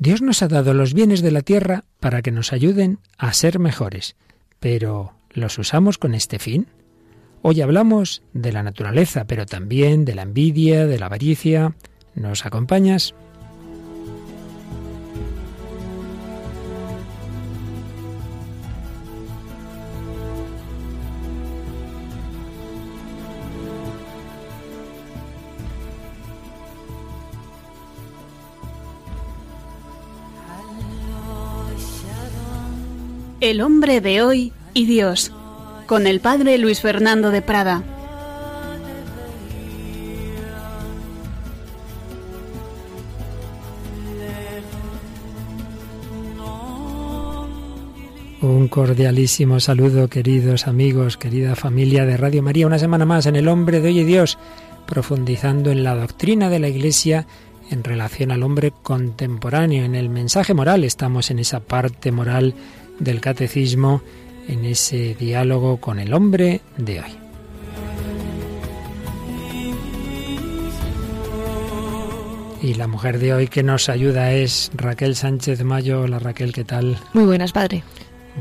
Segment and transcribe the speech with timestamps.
[0.00, 3.58] Dios nos ha dado los bienes de la tierra para que nos ayuden a ser
[3.58, 4.14] mejores,
[4.60, 6.68] pero ¿los usamos con este fin?
[7.42, 11.74] Hoy hablamos de la naturaleza, pero también de la envidia, de la avaricia.
[12.14, 13.14] ¿Nos acompañas?
[33.40, 35.30] El hombre de hoy y Dios,
[35.86, 37.84] con el padre Luis Fernando de Prada.
[48.40, 53.46] Un cordialísimo saludo, queridos amigos, querida familia de Radio María, una semana más en El
[53.46, 54.36] hombre de hoy y Dios,
[54.84, 57.28] profundizando en la doctrina de la Iglesia
[57.70, 60.82] en relación al hombre contemporáneo, en el mensaje moral.
[60.82, 62.54] Estamos en esa parte moral
[62.98, 64.02] del catecismo
[64.48, 67.10] en ese diálogo con el hombre de hoy.
[72.60, 76.02] Y la mujer de hoy que nos ayuda es Raquel Sánchez Mayo.
[76.02, 76.98] Hola Raquel, ¿qué tal?
[77.12, 77.84] Muy buenas, padre.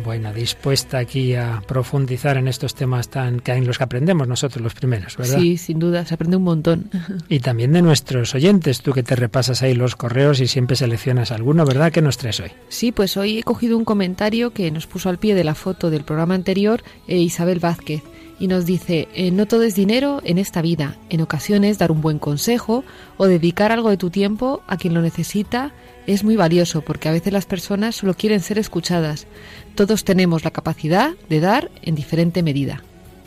[0.04, 4.64] Bueno, dispuesta aquí a profundizar en estos temas tan que en los que aprendemos nosotros
[4.64, 5.40] los primeros, ¿verdad?
[5.40, 6.90] Sí, sin duda, se aprende un montón.
[7.30, 11.32] Y también de nuestros oyentes, tú que te repasas ahí los correos y siempre seleccionas
[11.32, 11.92] alguno, ¿verdad?
[11.92, 12.52] ¿Qué nos traes hoy?
[12.70, 15.90] Sí, pues hoy he cogido un comentario que nos puso al pie de la foto
[15.90, 18.04] del programa anterior eh, Isabel Vázquez
[18.40, 22.02] y nos dice, eh, no todo es dinero en esta vida, en ocasiones dar un
[22.02, 22.84] buen consejo
[23.18, 25.74] o dedicar algo de tu tiempo a quien lo necesita
[26.06, 29.28] es muy valioso porque a veces las personas solo quieren ser escuchadas.
[29.76, 32.84] Todos tenemos la capacidad de dar en diferente medida.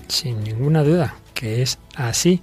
[0.09, 2.43] Sin ninguna duda que es así.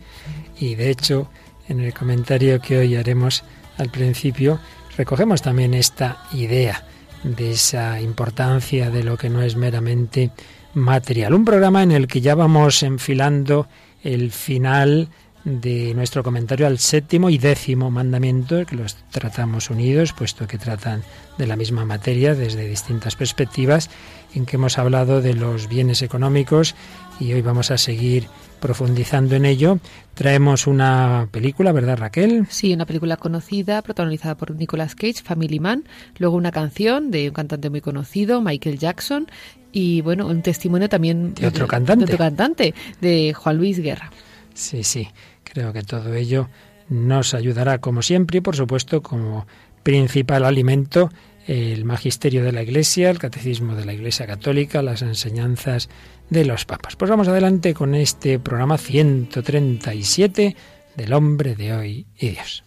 [0.60, 1.30] Y de hecho,
[1.70, 3.44] en el comentario que hoy haremos
[3.78, 4.60] al principio,
[4.98, 6.84] recogemos también esta idea
[7.24, 10.32] de esa importancia de lo que no es meramente
[10.78, 11.34] material.
[11.34, 13.68] Un programa en el que ya vamos enfilando
[14.04, 15.10] el final
[15.44, 21.04] de nuestro comentario al séptimo y décimo mandamiento, que los tratamos unidos, puesto que tratan
[21.38, 23.90] de la misma materia desde distintas perspectivas,
[24.36, 26.76] en que hemos hablado de los bienes económicos
[27.20, 28.28] y hoy vamos a seguir
[28.60, 29.80] profundizando en ello.
[30.14, 32.48] Traemos una película, ¿verdad Raquel?
[32.50, 35.84] Sí, una película conocida, protagonizada por Nicolas Cage, Family Man,
[36.18, 39.28] luego una canción de un cantante muy conocido, Michael Jackson,
[39.72, 44.12] y bueno, un testimonio también de otro cantante, de, otro cantante, de Juan Luis Guerra.
[44.54, 45.08] Sí, sí.
[45.44, 46.50] Creo que todo ello
[46.90, 49.46] nos ayudará, como siempre, y por supuesto, como
[49.84, 51.10] principal alimento,
[51.48, 55.90] el magisterio de la Iglesia, el catecismo de la Iglesia Católica, las enseñanzas
[56.30, 56.96] de los papas.
[56.96, 60.56] Pues vamos adelante con este programa 137
[60.96, 62.64] del hombre de hoy y Dios.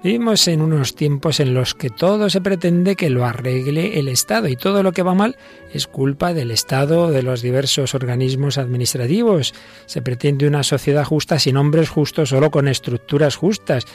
[0.00, 4.46] Vivimos en unos tiempos en los que todo se pretende que lo arregle el Estado
[4.46, 5.36] y todo lo que va mal
[5.72, 9.54] es culpa del Estado, de los diversos organismos administrativos.
[9.86, 13.86] Se pretende una sociedad justa sin hombres justos, solo con estructuras justas,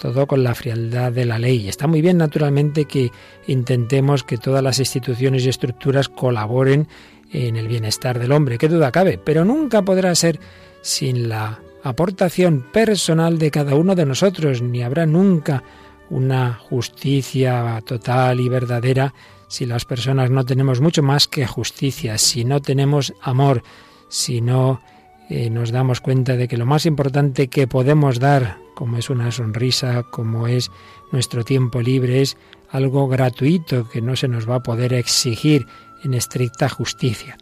[0.00, 1.68] todo con la frialdad de la ley.
[1.68, 3.12] Está muy bien, naturalmente, que
[3.46, 6.88] intentemos que todas las instituciones y estructuras colaboren
[7.32, 10.40] en el bienestar del hombre, qué duda cabe, pero nunca podrá ser
[10.82, 15.62] sin la aportación personal de cada uno de nosotros, ni habrá nunca
[16.10, 19.14] una justicia total y verdadera
[19.48, 23.62] si las personas no tenemos mucho más que justicia, si no tenemos amor,
[24.08, 24.80] si no
[25.28, 29.30] eh, nos damos cuenta de que lo más importante que podemos dar, como es una
[29.30, 30.70] sonrisa, como es
[31.10, 32.36] nuestro tiempo libre, es
[32.70, 35.66] algo gratuito que no se nos va a poder exigir
[36.02, 37.36] en estricta justicia.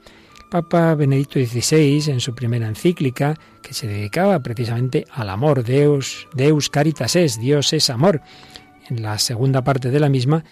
[0.51, 6.69] Papa Benedicto XVI, en su primera encíclica, que se dedicaba precisamente al amor, Deus, Deus
[6.69, 8.21] caritas es, Dios es amor.
[8.89, 10.45] En la segunda parte de la misma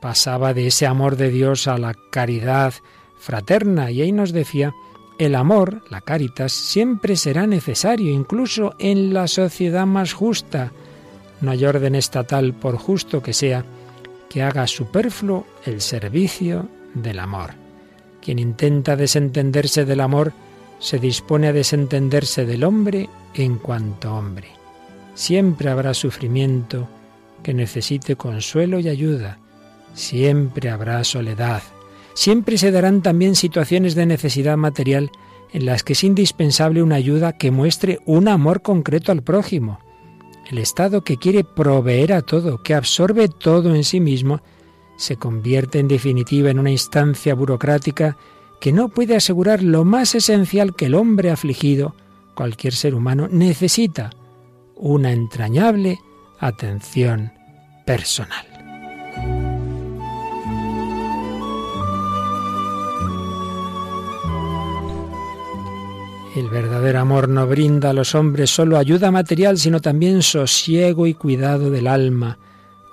[0.00, 2.74] pasaba de ese amor de Dios a la caridad
[3.18, 4.74] fraterna y ahí nos decía,
[5.18, 10.72] el amor, la caritas, siempre será necesario, incluso en la sociedad más justa.
[11.40, 13.64] No hay orden estatal, por justo que sea,
[14.28, 17.65] que haga superfluo el servicio del amor.
[18.26, 20.32] Quien intenta desentenderse del amor
[20.80, 24.48] se dispone a desentenderse del hombre en cuanto hombre.
[25.14, 26.88] Siempre habrá sufrimiento
[27.44, 29.38] que necesite consuelo y ayuda.
[29.94, 31.62] Siempre habrá soledad.
[32.14, 35.12] Siempre se darán también situaciones de necesidad material
[35.52, 39.78] en las que es indispensable una ayuda que muestre un amor concreto al prójimo.
[40.50, 44.40] El Estado que quiere proveer a todo, que absorbe todo en sí mismo,
[44.96, 48.16] se convierte en definitiva en una instancia burocrática
[48.60, 51.94] que no puede asegurar lo más esencial que el hombre afligido,
[52.34, 54.10] cualquier ser humano, necesita,
[54.76, 55.98] una entrañable
[56.38, 57.32] atención
[57.84, 58.46] personal.
[66.36, 71.14] El verdadero amor no brinda a los hombres solo ayuda material, sino también sosiego y
[71.14, 72.38] cuidado del alma,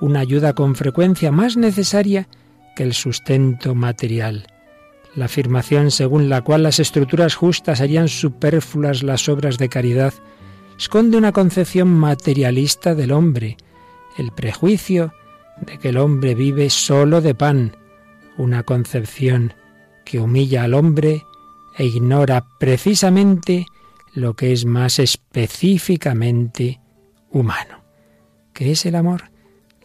[0.04, 2.28] una ayuda con frecuencia más necesaria
[2.76, 4.48] que el sustento material.
[5.16, 10.14] La afirmación según la cual las estructuras justas harían superfluas las obras de caridad
[10.78, 13.56] esconde una concepción materialista del hombre,
[14.18, 15.14] el prejuicio
[15.66, 17.78] de que el hombre vive solo de pan,
[18.38, 19.54] una concepción
[20.04, 21.24] que humilla al hombre
[21.78, 23.68] e ignora precisamente
[24.14, 26.82] lo que es más específicamente
[27.32, 27.86] humano.
[28.52, 29.33] ¿Qué es el amor?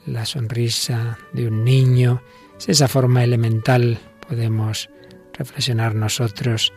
[0.09, 2.23] La sonrisa de un niño,
[2.59, 4.89] es esa forma elemental, podemos
[5.35, 6.73] reflexionar nosotros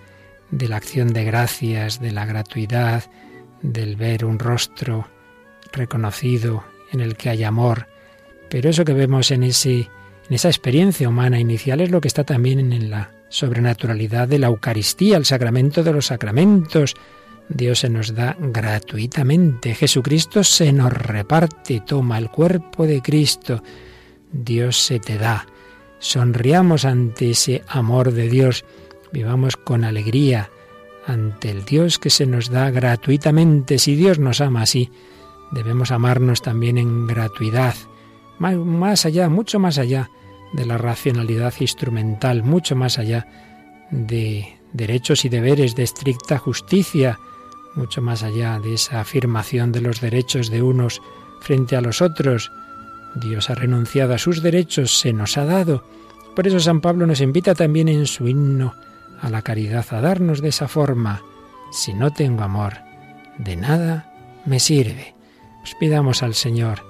[0.52, 3.06] de la acción de gracias, de la gratuidad,
[3.62, 5.08] del ver un rostro
[5.72, 7.88] reconocido en el que hay amor.
[8.50, 9.80] Pero eso que vemos en, ese,
[10.28, 14.48] en esa experiencia humana inicial es lo que está también en la sobrenaturalidad de la
[14.48, 16.96] Eucaristía, el sacramento de los sacramentos.
[17.54, 19.76] Dios se nos da gratuitamente.
[19.76, 23.62] Jesucristo se nos reparte, toma el cuerpo de Cristo.
[24.32, 25.46] Dios se te da.
[26.00, 28.64] Sonriamos ante ese amor de Dios.
[29.12, 30.50] Vivamos con alegría
[31.06, 33.80] ante el Dios que se nos da gratuitamente.
[33.80, 34.90] Si Dios nos ama así,
[35.52, 37.76] debemos amarnos también en gratuidad.
[38.40, 40.10] Más, allá, mucho más allá
[40.54, 43.28] de la racionalidad instrumental, mucho más allá
[43.92, 47.20] de derechos y deberes de estricta justicia,
[47.76, 51.02] mucho más allá de esa afirmación de los derechos de unos
[51.40, 52.52] frente a los otros.
[53.16, 55.84] Dios ha renunciado a sus derechos, se nos ha dado.
[56.36, 58.74] Por eso San Pablo nos invita también en su himno
[59.22, 61.22] a la caridad a darnos de esa forma.
[61.72, 62.74] Si no tengo amor,
[63.38, 64.12] de nada
[64.46, 65.16] me sirve.
[65.62, 66.84] Pues pidamos al Señor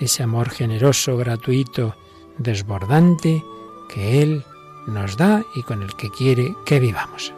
[0.00, 1.96] ese amor generoso, gratuito,
[2.38, 3.44] desbordante
[3.88, 4.44] que Él
[4.86, 7.32] nos da y con el que quiere que vivamos.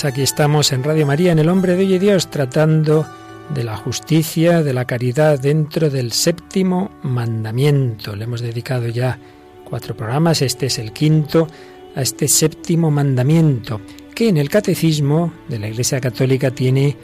[0.00, 3.06] Pues aquí estamos en Radio María, en El Hombre de Hoy Dios, tratando
[3.50, 8.16] de la justicia, de la caridad dentro del séptimo mandamiento.
[8.16, 9.18] Le hemos dedicado ya
[9.62, 11.48] cuatro programas, este es el quinto,
[11.94, 13.82] a este séptimo mandamiento,
[14.14, 16.96] que en el catecismo de la Iglesia Católica tiene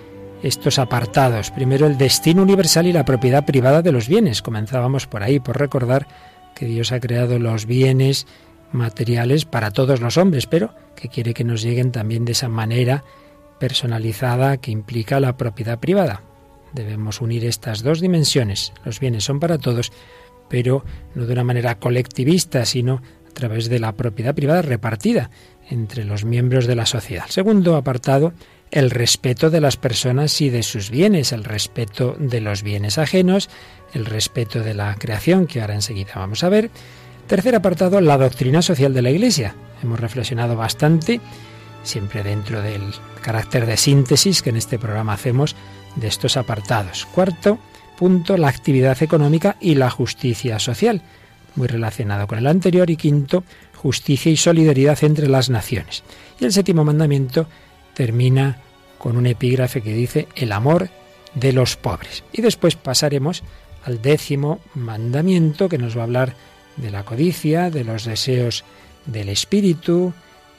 [0.42, 1.50] estos apartados.
[1.50, 4.40] Primero, el destino universal y la propiedad privada de los bienes.
[4.40, 6.08] Comenzábamos por ahí, por recordar
[6.54, 8.26] que Dios ha creado los bienes
[8.76, 13.02] materiales para todos los hombres, pero que quiere que nos lleguen también de esa manera
[13.58, 16.22] personalizada que implica la propiedad privada.
[16.72, 18.72] Debemos unir estas dos dimensiones.
[18.84, 19.92] Los bienes son para todos,
[20.48, 25.30] pero no de una manera colectivista, sino a través de la propiedad privada repartida
[25.68, 27.26] entre los miembros de la sociedad.
[27.28, 28.32] Segundo apartado,
[28.70, 33.48] el respeto de las personas y de sus bienes, el respeto de los bienes ajenos,
[33.92, 36.70] el respeto de la creación, que ahora enseguida vamos a ver,
[37.26, 39.56] Tercer apartado, la doctrina social de la Iglesia.
[39.82, 41.20] Hemos reflexionado bastante,
[41.82, 42.82] siempre dentro del
[43.20, 45.56] carácter de síntesis que en este programa hacemos
[45.96, 47.04] de estos apartados.
[47.06, 47.58] Cuarto
[47.98, 51.02] punto, la actividad económica y la justicia social,
[51.56, 52.90] muy relacionado con el anterior.
[52.90, 53.42] Y quinto,
[53.74, 56.04] justicia y solidaridad entre las naciones.
[56.38, 57.48] Y el séptimo mandamiento
[57.94, 58.58] termina
[58.98, 60.90] con un epígrafe que dice el amor
[61.34, 62.22] de los pobres.
[62.32, 63.42] Y después pasaremos
[63.84, 66.34] al décimo mandamiento que nos va a hablar
[66.76, 68.64] de la codicia, de los deseos
[69.06, 70.12] del espíritu,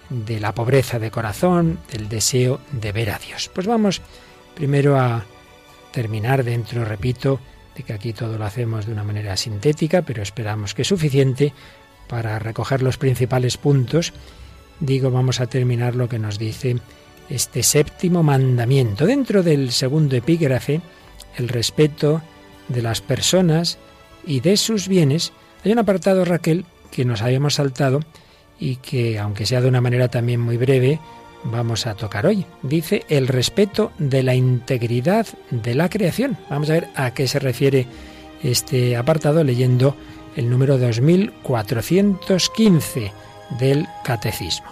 [0.09, 3.49] de la pobreza de corazón, del deseo de ver a Dios.
[3.53, 4.01] Pues vamos
[4.55, 5.25] primero a
[5.91, 7.39] terminar dentro, repito,
[7.75, 11.53] de que aquí todo lo hacemos de una manera sintética, pero esperamos que es suficiente
[12.07, 14.13] para recoger los principales puntos.
[14.79, 16.77] Digo, vamos a terminar lo que nos dice
[17.29, 19.05] este séptimo mandamiento.
[19.05, 20.81] Dentro del segundo epígrafe,
[21.35, 22.21] el respeto
[22.69, 23.77] de las personas
[24.25, 25.33] y de sus bienes
[25.63, 28.01] Hay un apartado, Raquel, que nos habíamos saltado
[28.59, 30.99] y que, aunque sea de una manera también muy breve,
[31.43, 32.45] vamos a tocar hoy.
[32.63, 36.37] Dice el respeto de la integridad de la creación.
[36.49, 37.85] Vamos a ver a qué se refiere
[38.43, 39.95] este apartado leyendo
[40.35, 43.11] el número 2415
[43.59, 44.67] del Catecismo.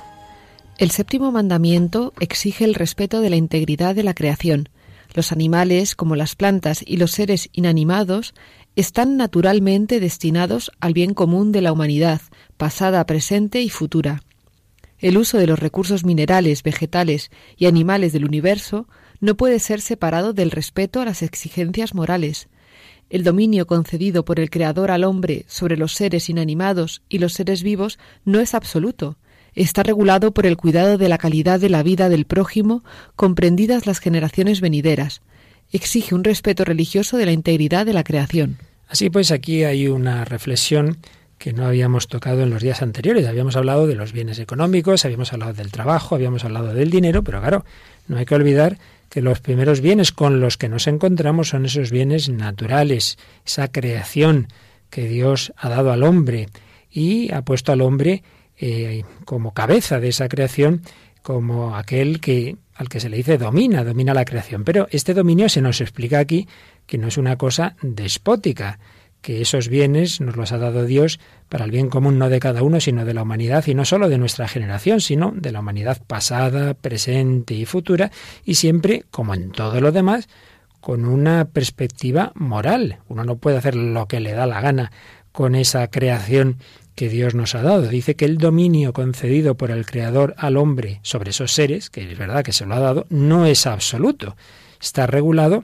[0.78, 4.68] El séptimo mandamiento exige el respeto de la integridad de la creación.
[5.16, 8.34] Los animales, como las plantas y los seres inanimados,
[8.76, 12.20] están naturalmente destinados al bien común de la humanidad,
[12.58, 14.24] pasada, presente y futura.
[15.00, 18.90] El uso de los recursos minerales, vegetales y animales del universo
[19.22, 22.50] no puede ser separado del respeto a las exigencias morales.
[23.10, 27.64] El dominio concedido por el Creador al hombre sobre los seres inanimados y los seres
[27.64, 29.18] vivos no es absoluto.
[29.56, 32.84] Está regulado por el cuidado de la calidad de la vida del prójimo,
[33.16, 35.22] comprendidas las generaciones venideras.
[35.72, 38.58] Exige un respeto religioso de la integridad de la creación.
[38.88, 40.98] Así pues, aquí hay una reflexión
[41.38, 43.28] que no habíamos tocado en los días anteriores.
[43.28, 47.40] Habíamos hablado de los bienes económicos, habíamos hablado del trabajo, habíamos hablado del dinero, pero
[47.40, 47.66] claro,
[48.08, 48.78] no hay que olvidar
[49.10, 54.48] que los primeros bienes con los que nos encontramos son esos bienes naturales, esa creación
[54.90, 56.50] que Dios ha dado al hombre
[56.90, 58.24] y ha puesto al hombre
[58.58, 60.82] eh, como cabeza de esa creación,
[61.22, 64.64] como aquel que al que se le dice domina, domina la creación.
[64.64, 66.48] Pero este dominio se nos explica aquí
[66.86, 68.80] que no es una cosa despótica,
[69.22, 71.20] que esos bienes nos los ha dado Dios
[71.50, 74.08] para el bien común no de cada uno, sino de la humanidad, y no solo
[74.08, 78.12] de nuestra generación, sino de la humanidad pasada, presente y futura,
[78.44, 80.30] y siempre, como en todo lo demás,
[80.80, 83.00] con una perspectiva moral.
[83.08, 84.92] Uno no puede hacer lo que le da la gana
[85.32, 86.58] con esa creación
[86.96, 87.88] que Dios nos ha dado.
[87.88, 92.18] Dice que el dominio concedido por el Creador al hombre sobre esos seres, que es
[92.18, 94.36] verdad que se lo ha dado, no es absoluto.
[94.82, 95.64] Está regulado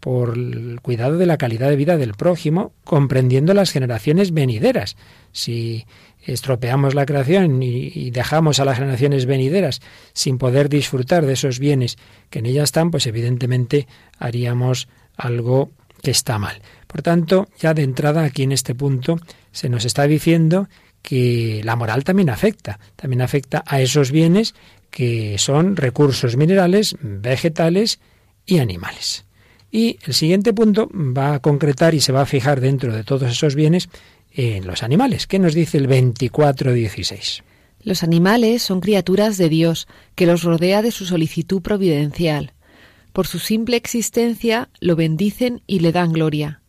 [0.00, 4.96] por el cuidado de la calidad de vida del prójimo, comprendiendo las generaciones venideras.
[5.30, 5.86] Si
[6.24, 9.80] estropeamos la creación y, dejamos a las generaciones venideras
[10.12, 11.98] sin poder disfrutar de esos bienes
[12.30, 13.86] que en ella están, pues evidentemente
[14.18, 15.70] haríamos algo
[16.02, 16.62] que está mal.
[16.92, 19.18] Por tanto, ya de entrada aquí en este punto
[19.50, 20.68] se nos está diciendo
[21.00, 24.54] que la moral también afecta, también afecta a esos bienes
[24.90, 27.98] que son recursos minerales, vegetales
[28.44, 29.24] y animales.
[29.70, 33.30] Y el siguiente punto va a concretar y se va a fijar dentro de todos
[33.32, 33.88] esos bienes
[34.30, 35.26] en los animales.
[35.26, 37.42] ¿Qué nos dice el 24.16?
[37.82, 42.52] Los animales son criaturas de Dios, que los rodea de su solicitud providencial.
[43.14, 46.61] Por su simple existencia lo bendicen y le dan gloria.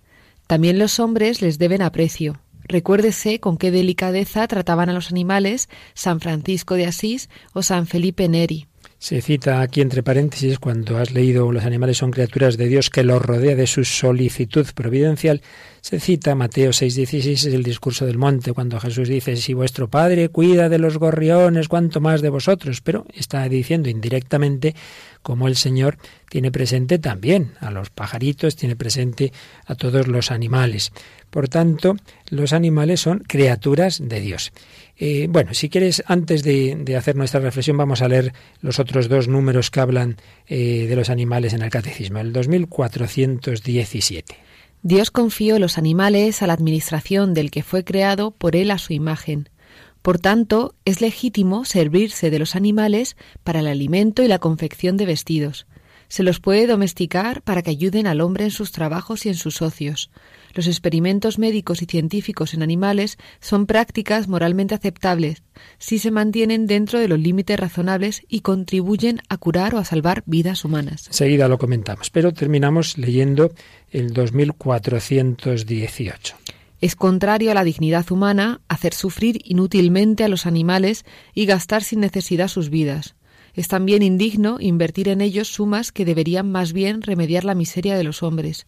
[0.47, 2.39] También los hombres les deben aprecio.
[2.65, 8.29] Recuérdese con qué delicadeza trataban a los animales San Francisco de Asís o San Felipe
[8.29, 8.67] Neri.
[9.03, 13.03] Se cita aquí entre paréntesis cuando has leído Los animales son criaturas de Dios que
[13.03, 15.41] los rodea de su solicitud providencial.
[15.81, 20.29] Se cita Mateo 6:16 es el discurso del monte cuando Jesús dice si vuestro Padre
[20.29, 24.73] cuida de los gorriones, cuanto más de vosotros, pero está diciendo indirectamente
[25.21, 25.97] como el Señor
[26.29, 29.33] tiene presente también a los pajaritos, tiene presente
[29.65, 30.93] a todos los animales.
[31.29, 31.97] Por tanto,
[32.29, 34.53] los animales son criaturas de Dios.
[34.97, 39.27] Eh, bueno, si quieres, antes de, hacer nuestra reflexión, vamos a leer los otros dos
[39.27, 44.35] números que hablan eh, de los animales en el Catecismo, el 2417.
[44.83, 48.93] Dios confió los animales a la administración del que fue creado por él a su
[48.93, 49.49] imagen.
[50.01, 55.05] Por tanto, es legítimo servirse de los animales para el alimento y la confección de
[55.05, 55.65] vestidos.
[56.09, 59.61] Se los puede domesticar para que ayuden al hombre en sus trabajos y en sus
[59.61, 60.11] ocios.
[60.53, 65.43] Los experimentos médicos y científicos en animales son prácticas moralmente aceptables
[65.79, 70.23] si se mantienen dentro de los límites razonables y contribuyen a curar o a salvar
[70.25, 71.07] vidas humanas.
[71.09, 73.51] Seguida lo comentamos, pero terminamos leyendo
[73.91, 76.35] el 2418.
[76.81, 82.01] Es contrario a la dignidad humana hacer sufrir inútilmente a los animales y gastar sin
[82.01, 83.15] necesidad sus vidas.
[83.53, 88.03] Es también indigno invertir en ellos sumas que deberían más bien remediar la miseria de
[88.03, 88.67] los hombres.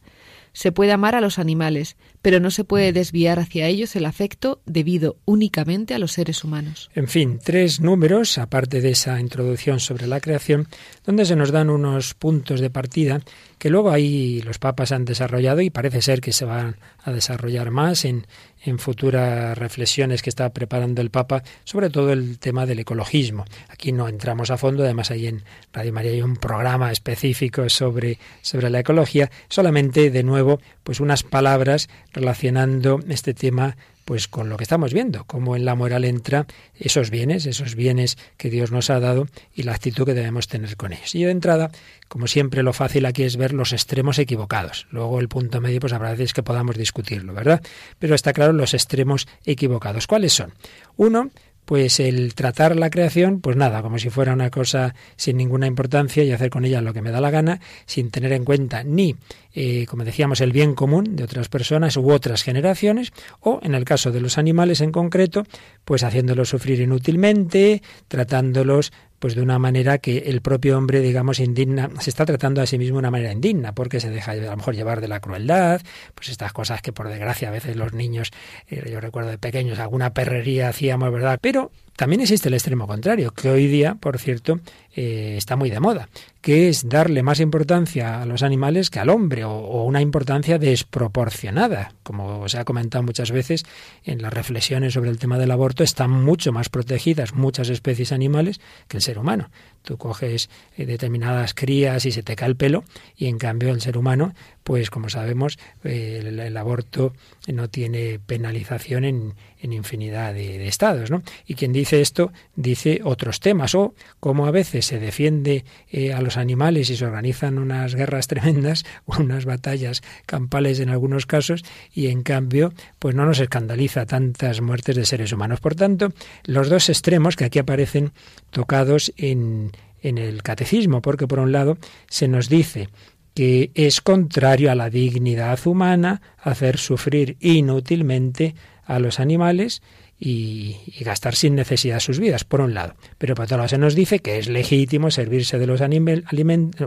[0.56, 4.60] Se puede amar a los animales, pero no se puede desviar hacia ellos el afecto
[4.66, 6.90] debido únicamente a los seres humanos.
[6.96, 10.68] En fin, tres números, aparte de esa introducción sobre la creación,
[11.06, 13.22] donde se nos dan unos puntos de partida
[13.60, 17.72] que luego ahí los papas han desarrollado y parece ser que se van a desarrollar
[17.72, 18.26] más en,
[18.64, 23.46] en futuras reflexiones que está preparando el Papa, sobre todo el tema del ecologismo.
[23.70, 28.20] Aquí no entramos a fondo, además ahí en Radio María hay un programa específico sobre,
[28.42, 34.58] sobre la ecología, solamente de nuevo pues unas palabras relacionando este tema pues con lo
[34.58, 36.46] que estamos viendo, cómo en la moral entra
[36.80, 40.78] esos bienes, esos bienes que Dios nos ha dado y la actitud que debemos tener
[40.78, 41.16] con ellos.
[41.16, 41.72] Y de entrada,
[42.08, 44.86] como siempre, lo fácil aquí es ver los extremos equivocados.
[44.92, 47.64] Luego el punto medio, pues habrá veces que podamos discutirlo, ¿verdad?
[47.98, 50.06] Pero está claro los extremos equivocados.
[50.06, 50.54] ¿Cuáles son?
[50.98, 51.32] Uno,
[51.66, 56.24] pues el tratar la creación, pues nada, como si fuera una cosa sin ninguna importancia
[56.24, 59.16] y hacer con ella lo que me da la gana, sin tener en cuenta ni,
[59.54, 63.84] eh, como decíamos, el bien común de otras personas u otras generaciones, o en el
[63.84, 65.44] caso de los animales en concreto,
[65.84, 71.90] pues haciéndolos sufrir inútilmente, tratándolos pues de una manera que el propio hombre, digamos, indigna,
[72.00, 74.58] se está tratando a sí mismo de una manera indigna, porque se deja a lo
[74.58, 75.82] mejor llevar de la crueldad,
[76.14, 78.32] pues estas cosas que por desgracia a veces los niños,
[78.68, 81.40] eh, yo recuerdo de pequeños, alguna perrería hacíamos, ¿verdad?
[81.42, 84.60] Pero también existe el extremo contrario, que hoy día, por cierto,
[84.96, 86.08] eh, está muy de moda,
[86.42, 91.92] que es darle más importancia a los animales que al hombre, o, una importancia desproporcionada.
[92.02, 93.66] Como se ha comentado muchas veces
[94.06, 98.62] en las reflexiones sobre el tema del aborto, están mucho más protegidas muchas especies animales
[98.88, 99.50] que el ser humano.
[99.82, 102.84] Tú coges eh, determinadas crías y se te cae el pelo,
[103.18, 104.34] y en cambio el ser humano,
[104.64, 107.14] pues como sabemos, eh, el, aborto
[107.48, 111.12] no tiene penalización en, infinidad de, estados.
[111.12, 111.22] ¿no?
[111.46, 116.22] Y quien dice esto dice otros temas, o como a veces se defiende eh, a
[116.22, 121.64] los animales y se organizan unas guerras tremendas, unas batallas campales en algunos casos,
[121.94, 125.60] y en cambio, pues no nos escandaliza tantas muertes de seres humanos.
[125.60, 126.14] Por tanto,
[126.46, 128.12] los dos extremos que aquí aparecen
[128.52, 129.72] tocados en
[130.06, 131.78] en el catecismo, porque por un lado
[132.08, 132.90] se nos dice
[133.34, 139.82] que es contrario a la dignidad humana hacer sufrir inútilmente a los animales
[140.18, 142.96] y, gastar sin necesidad sus vidas, por un lado.
[143.18, 145.82] Pero por otro lado se nos dice que es legítimo servirse de los,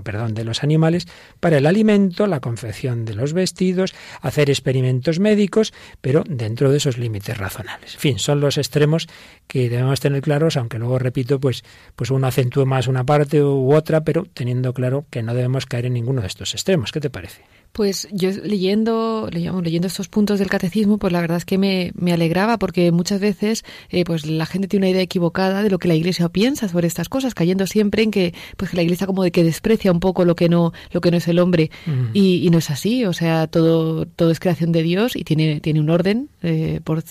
[0.02, 1.06] perdón, de los animales
[1.40, 6.98] para el alimento, la confección de los vestidos, hacer experimentos médicos, pero dentro de esos
[6.98, 7.94] límites razonables.
[7.94, 9.08] En fin, son los extremos
[9.46, 11.64] que debemos tener claros, aunque luego, repito, pues,
[11.96, 15.86] pues uno acentúe más una parte u otra, pero teniendo claro que no debemos caer
[15.86, 16.92] en ninguno de estos extremos.
[16.92, 17.42] ¿Qué te parece?
[17.72, 22.12] Pues yo leyendo, leyendo estos puntos del catecismo, pues la verdad es que me, me
[22.12, 25.86] alegraba porque muchas veces eh, pues la gente tiene una idea equivocada de lo que
[25.86, 29.22] la Iglesia piensa sobre estas cosas, cayendo siempre en que pues que la Iglesia como
[29.22, 32.10] de que desprecia un poco lo que no lo que no es el hombre mm.
[32.14, 35.80] y, no es así, o sea todo todo es creación de Dios y tiene tiene
[35.80, 37.04] un orden, eh, por,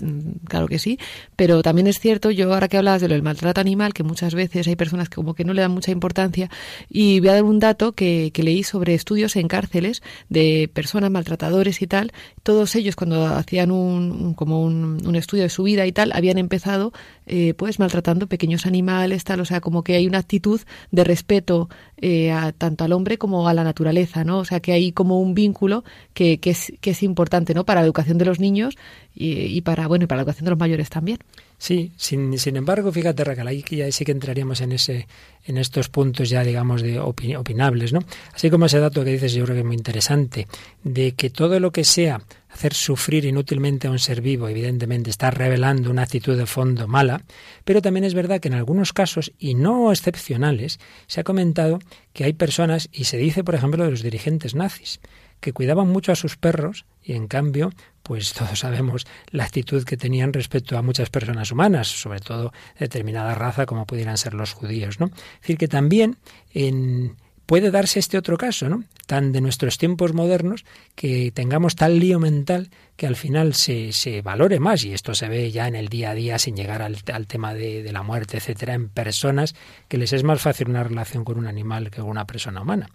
[0.47, 0.99] claro que sí,
[1.35, 4.33] pero también es cierto, yo ahora que hablabas de lo del maltrato animal, que muchas
[4.33, 6.49] veces hay personas que como que no le dan mucha importancia
[6.89, 11.11] y voy a dar un dato que, que leí sobre estudios en cárceles de personas,
[11.11, 12.11] maltratadores y tal,
[12.43, 16.93] todos ellos cuando hacían un, como un, estudio de su vida y tal, habían empezado
[17.25, 21.69] eh, pues maltratando pequeños animales, tal, o sea, como que hay una actitud de respeto
[21.97, 24.39] eh, a, tanto al hombre como a la naturaleza, ¿no?
[24.39, 25.83] O sea, que hay como un vínculo
[26.13, 27.65] que, que, es, que es importante, ¿no?
[27.65, 28.75] Para la educación de los niños
[29.17, 31.19] y, y para, bueno, y para la educación de los mayores también.
[31.57, 35.07] Sí, sin, sin embargo, fíjate, Raquel, ahí ya sí que entraríamos en ese,
[35.45, 37.99] en estos puntos ya, digamos, de opinables, ¿no?
[38.33, 40.47] Así como ese dato que dices, yo creo que es muy interesante,
[40.83, 45.31] de que todo lo que sea hacer sufrir inútilmente a un ser vivo, evidentemente está
[45.31, 47.23] revelando una actitud de fondo mala,
[47.65, 51.79] pero también es verdad que en algunos casos, y no excepcionales, se ha comentado
[52.13, 54.99] que hay personas, y se dice, por ejemplo, de los dirigentes nazis,
[55.39, 57.71] que cuidaban mucho a sus perros y en cambio,
[58.03, 63.35] pues todos sabemos la actitud que tenían respecto a muchas personas humanas, sobre todo determinada
[63.35, 65.07] raza como pudieran ser los judíos, ¿no?
[65.07, 66.17] Es decir, que también
[66.53, 67.15] en,
[67.47, 68.83] puede darse este otro caso, ¿no?
[69.07, 74.21] Tan de nuestros tiempos modernos que tengamos tal lío mental que al final se, se
[74.21, 76.97] valore más, y esto se ve ya en el día a día sin llegar al,
[77.11, 79.55] al tema de, de, la muerte, etcétera, en personas
[79.87, 82.89] que les es más fácil una relación con un animal que con una persona humana.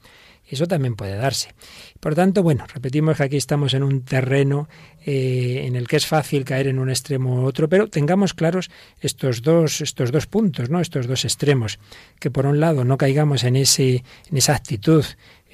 [0.46, 1.54] Eso también puede darse.
[2.02, 4.68] Por tanto, bueno, repetimos que aquí estamos en un terreno
[5.06, 8.72] eh, en el que es fácil caer en un extremo u otro, pero tengamos claros
[9.00, 10.80] estos dos, estos dos puntos, ¿no?
[10.80, 11.78] Estos dos extremos.
[12.18, 15.04] Que por un lado no caigamos en ese, en esa actitud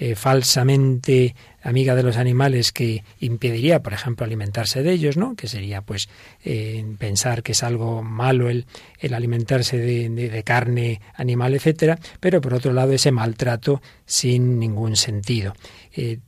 [0.00, 5.34] eh, falsamente amiga de los animales que impediría, por ejemplo, alimentarse de ellos, ¿no?
[5.34, 6.08] Que sería, pues,
[6.44, 8.66] eh, pensar que es algo malo el,
[9.00, 14.94] el alimentarse de, de, carne animal, etcétera, pero por otro lado ese maltrato sin ningún
[14.96, 15.54] sentido.
[15.92, 16.18] Eh,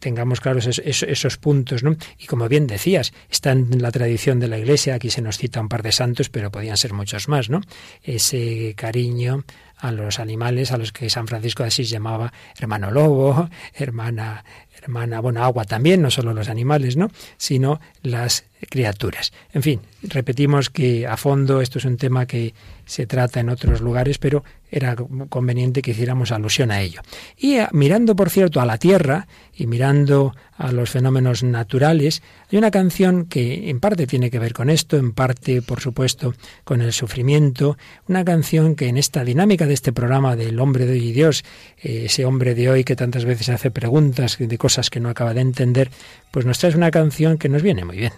[0.00, 1.96] tengamos claros esos, esos, puntos, ¿no?
[2.18, 5.60] Y como bien decías, está en la tradición de la Iglesia, aquí se nos cita
[5.60, 7.60] un par de santos, pero podían ser muchos más, ¿no?
[8.02, 9.44] Ese cariño
[9.80, 14.44] a los animales a los que San Francisco de Asís llamaba hermano lobo, hermana
[14.82, 17.10] hermana, bueno, agua también, no solo los animales, ¿no?
[17.36, 19.32] Sino las criaturas.
[19.52, 23.80] En fin, repetimos que a fondo esto es un tema que se trata en otros
[23.80, 24.96] lugares, pero era
[25.28, 27.00] conveniente que hiciéramos alusión a ello.
[27.36, 32.58] Y eh, mirando, por cierto, a la Tierra y mirando a los fenómenos naturales, hay
[32.58, 36.82] una canción que en parte tiene que ver con esto, en parte, por supuesto, con
[36.82, 41.08] el sufrimiento, una canción que en esta dinámica de este programa del hombre de hoy
[41.08, 41.44] y Dios,
[41.82, 45.34] eh, ese hombre de hoy que tantas veces hace preguntas de cosas que no acaba
[45.34, 45.90] de entender,
[46.30, 48.12] pues nos trae una canción que nos viene muy bien.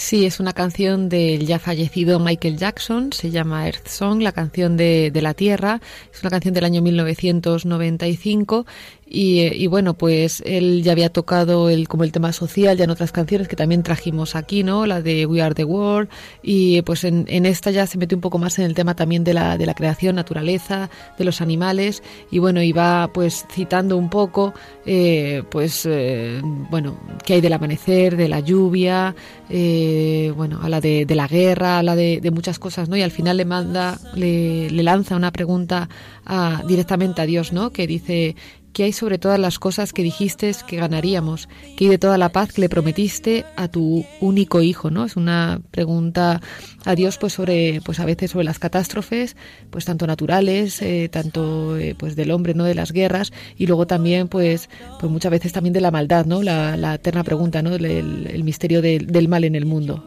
[0.00, 4.78] Sí, es una canción del ya fallecido Michael Jackson, se llama Earth Song, la canción
[4.78, 8.64] de, de la Tierra, es una canción del año 1995
[9.12, 13.10] y, bueno, pues él ya había tocado el, como el tema social ya en otras
[13.10, 14.86] canciones que también trajimos aquí, ¿no?
[14.86, 16.08] La de We Are the World.
[16.44, 19.24] Y pues en, en esta ya se mete un poco más en el tema también
[19.24, 22.04] de la, de la creación, naturaleza, de los animales.
[22.30, 24.54] Y bueno, iba pues citando un poco,
[24.86, 29.16] eh, pues, eh, bueno, qué hay del amanecer, de la lluvia,
[29.48, 32.96] eh, bueno, habla de, de, la guerra, habla de, de, muchas cosas, ¿no?
[32.96, 35.88] Y al final le manda, le, le lanza una pregunta
[36.24, 37.70] a, directamente a Dios, ¿no?
[37.70, 38.36] Que dice
[38.72, 41.48] ¿Qué hay sobre todas las cosas que dijiste que ganaríamos?
[41.76, 44.90] ¿Qué hay de toda la paz que le prometiste a tu único hijo?
[44.90, 45.04] ¿no?
[45.04, 46.40] Es una pregunta
[46.84, 49.36] a Dios pues sobre pues a veces sobre las catástrofes,
[49.70, 52.64] pues tanto naturales, eh, tanto eh, pues del hombre, ¿no?
[52.64, 56.42] de las guerras y luego también pues pues muchas veces también de la maldad, ¿no?
[56.42, 57.74] La, la eterna pregunta, ¿no?
[57.74, 60.04] El, misterio de, del mal en el mundo.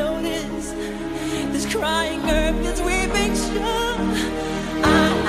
[0.00, 0.72] notice
[1.52, 4.00] this crying earth is weeping sure.
[4.82, 5.19] I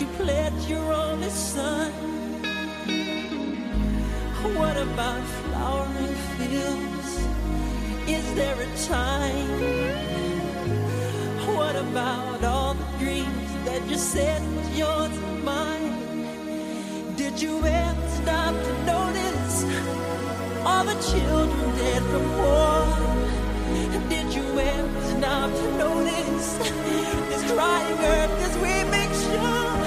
[0.00, 1.90] you pledge your only son?
[4.58, 7.10] What about flowering fields?
[8.06, 9.50] Is there a time?
[11.56, 17.16] What about all the dreams that you said was yours and mine?
[17.16, 19.56] Did you ever stop to notice
[20.66, 22.84] all the children dead from war?
[24.10, 26.48] Did you ever stop to notice
[27.30, 28.46] this crying earth?
[28.46, 29.85] as we make sure.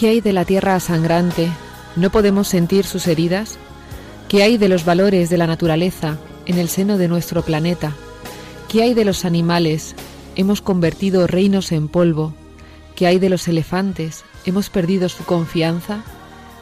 [0.00, 1.52] ¿Qué hay de la tierra sangrante?
[1.94, 3.58] ¿No podemos sentir sus heridas?
[4.30, 7.92] ¿Qué hay de los valores de la naturaleza en el seno de nuestro planeta?
[8.70, 9.94] ¿Qué hay de los animales?
[10.36, 12.32] Hemos convertido reinos en polvo.
[12.96, 14.24] ¿Qué hay de los elefantes?
[14.46, 16.02] ¿Hemos perdido su confianza?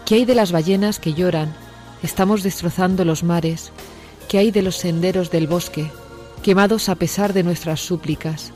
[0.05, 1.55] ¿Qué hay de las ballenas que lloran?
[2.03, 3.71] Estamos destrozando los mares.
[4.29, 5.93] ¿Qué hay de los senderos del bosque,
[6.43, 8.53] quemados a pesar de nuestras súplicas?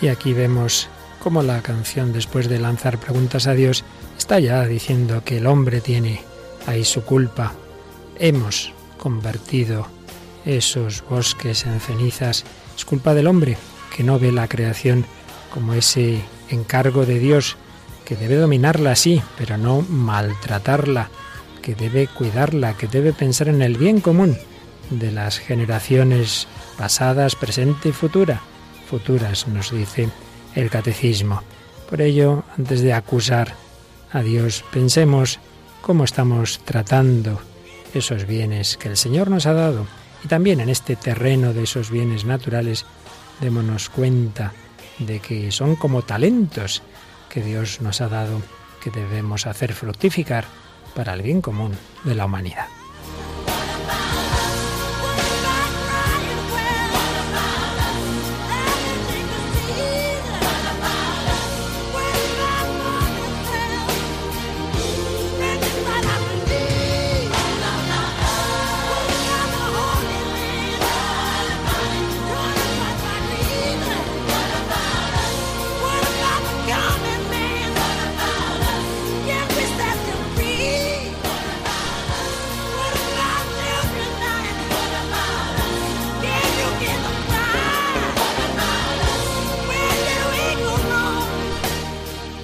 [0.00, 3.84] Y aquí vemos cómo la canción, después de lanzar preguntas a Dios,
[4.16, 6.22] está ya diciendo que el hombre tiene
[6.66, 7.52] ahí su culpa.
[8.18, 9.86] Hemos convertido
[10.46, 12.44] esos bosques en cenizas.
[12.76, 13.58] Es culpa del hombre
[13.94, 15.04] que no ve la creación
[15.52, 17.56] como ese encargo de Dios,
[18.06, 21.10] que debe dominarla sí, pero no maltratarla,
[21.60, 24.38] que debe cuidarla, que debe pensar en el bien común
[24.88, 28.40] de las generaciones pasadas, presente y futura
[28.90, 30.08] futuras, nos dice
[30.56, 31.42] el catecismo.
[31.88, 33.54] Por ello, antes de acusar
[34.10, 35.38] a Dios, pensemos
[35.80, 37.40] cómo estamos tratando
[37.94, 39.86] esos bienes que el Señor nos ha dado.
[40.24, 42.84] Y también en este terreno de esos bienes naturales,
[43.40, 44.52] démonos cuenta
[44.98, 46.82] de que son como talentos
[47.28, 48.42] que Dios nos ha dado,
[48.82, 50.46] que debemos hacer fructificar
[50.96, 52.79] para el bien común de la humanidad.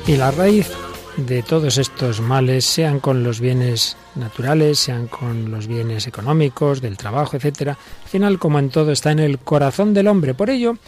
[0.06, 0.70] Y la raíz
[1.16, 6.96] de todos estos males, sean con los bienes naturales, sean con los bienes económicos, del
[6.96, 7.72] trabajo, etcétera,
[8.04, 10.34] al final, como en todo, está en el corazón del hombre.
[10.34, 10.78] Por ello,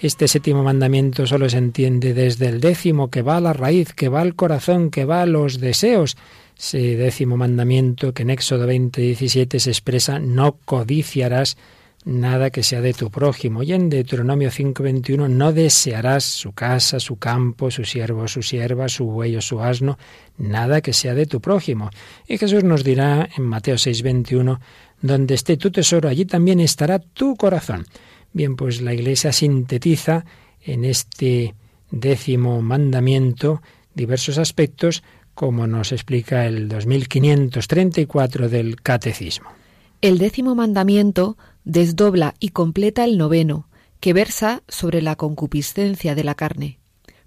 [0.00, 4.08] este séptimo mandamiento solo se entiende desde el décimo, que va a la raíz, que
[4.08, 6.16] va al corazón, que va a los deseos.
[6.58, 11.58] Ese décimo mandamiento que en Éxodo 20, 17 se expresa, no codiciarás
[12.06, 13.64] nada que sea de tu prójimo.
[13.64, 19.04] Y en Deuteronomio 5:21 no desearás su casa, su campo, su siervo, su sierva, su
[19.06, 19.98] buey o su asno,
[20.38, 21.90] nada que sea de tu prójimo.
[22.26, 24.60] Y Jesús nos dirá en Mateo 6:21,
[25.02, 27.86] donde esté tu tesoro, allí también estará tu corazón.
[28.32, 30.24] Bien, pues la Iglesia sintetiza
[30.62, 31.54] en este
[31.90, 33.62] décimo mandamiento
[33.94, 35.02] diversos aspectos,
[35.34, 39.50] como nos explica el 2534 del Catecismo.
[40.02, 43.68] El décimo mandamiento desdobla y completa el noveno,
[44.00, 46.78] que versa sobre la concupiscencia de la carne.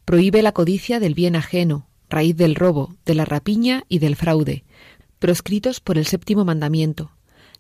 [0.06, 4.64] Prohíbe la codicia del bien ajeno, raíz del robo, de la rapiña y del fraude,
[5.20, 7.12] proscritos por el séptimo mandamiento.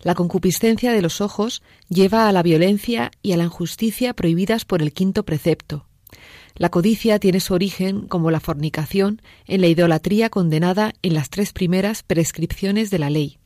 [0.01, 4.81] La concupiscencia de los ojos lleva a la violencia y a la injusticia prohibidas por
[4.81, 5.85] el quinto precepto.
[6.55, 11.51] La codicia tiene su origen, como la fornicación, en la idolatría condenada en las tres
[11.51, 13.37] primeras prescripciones de la ley.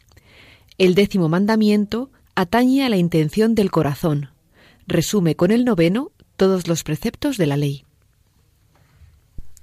[0.78, 4.30] El décimo mandamiento atañe a la intención del corazón.
[4.88, 7.86] Resume con el noveno todos los preceptos de la ley.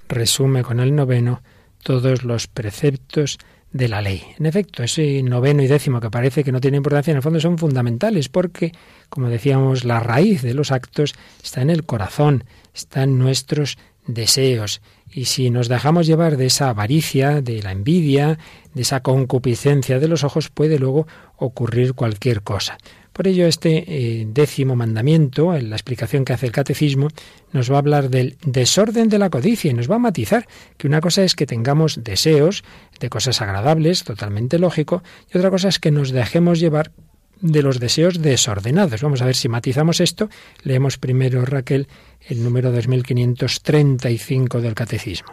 [0.08, 1.42] Resume con el noveno
[1.82, 3.38] todos los preceptos
[3.72, 4.22] de la ley.
[4.38, 7.40] En efecto, ese noveno y décimo que parece que no tiene importancia, en el fondo
[7.40, 8.72] son fundamentales porque,
[9.08, 14.80] como decíamos, la raíz de los actos está en el corazón, está en nuestros deseos.
[15.12, 18.38] Y si nos dejamos llevar de esa avaricia, de la envidia,
[18.74, 22.78] de esa concupiscencia de los ojos, puede luego ocurrir cualquier cosa.
[23.12, 27.08] Por ello, este eh, décimo mandamiento, en la explicación que hace el catecismo,
[27.52, 30.46] nos va a hablar del desorden de la codicia y nos va a matizar
[30.76, 32.62] que una cosa es que tengamos deseos
[33.00, 36.92] de cosas agradables, totalmente lógico, y otra cosa es que nos dejemos llevar
[37.40, 39.02] de los deseos desordenados.
[39.02, 40.28] Vamos a ver si matizamos esto.
[40.62, 41.88] Leemos primero, Raquel,
[42.28, 45.32] el número 2535 del Catecismo.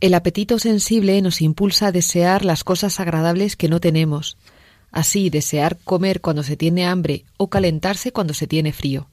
[0.00, 4.36] El apetito sensible nos impulsa a desear las cosas agradables que no tenemos.
[4.90, 9.08] Así, desear comer cuando se tiene hambre o calentarse cuando se tiene frío.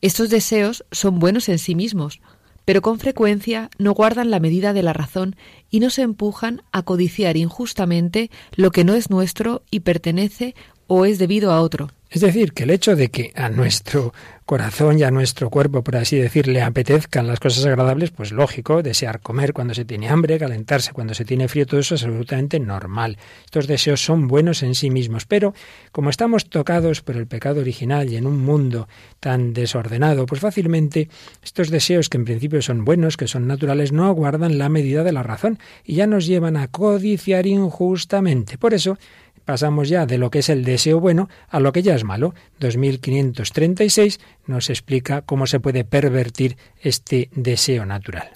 [0.00, 2.20] Estos deseos son buenos en sí mismos,
[2.64, 5.36] pero con frecuencia no guardan la medida de la razón
[5.70, 10.54] y nos empujan a codiciar injustamente lo que no es nuestro y pertenece
[10.86, 11.90] o es debido a otro.
[12.14, 15.96] Es decir, que el hecho de que a nuestro corazón y a nuestro cuerpo, por
[15.96, 20.38] así decir, le apetezcan las cosas agradables, pues lógico, desear comer cuando se tiene hambre,
[20.38, 23.18] calentarse cuando se tiene frío, todo eso es absolutamente normal.
[23.44, 25.54] Estos deseos son buenos en sí mismos, pero
[25.90, 28.86] como estamos tocados por el pecado original y en un mundo
[29.18, 31.08] tan desordenado, pues fácilmente
[31.42, 35.10] estos deseos que en principio son buenos, que son naturales, no aguardan la medida de
[35.10, 38.56] la razón y ya nos llevan a codiciar injustamente.
[38.56, 38.98] Por eso,
[39.44, 42.34] pasamos ya de lo que es el deseo bueno a lo que ya es malo.
[42.60, 48.30] 2536 nos explica cómo se puede pervertir este deseo natural.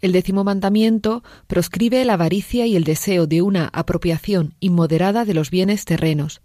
[0.00, 5.50] El décimo mandamiento proscribe la avaricia y el deseo de una apropiación inmoderada de los
[5.50, 6.40] bienes terrenos.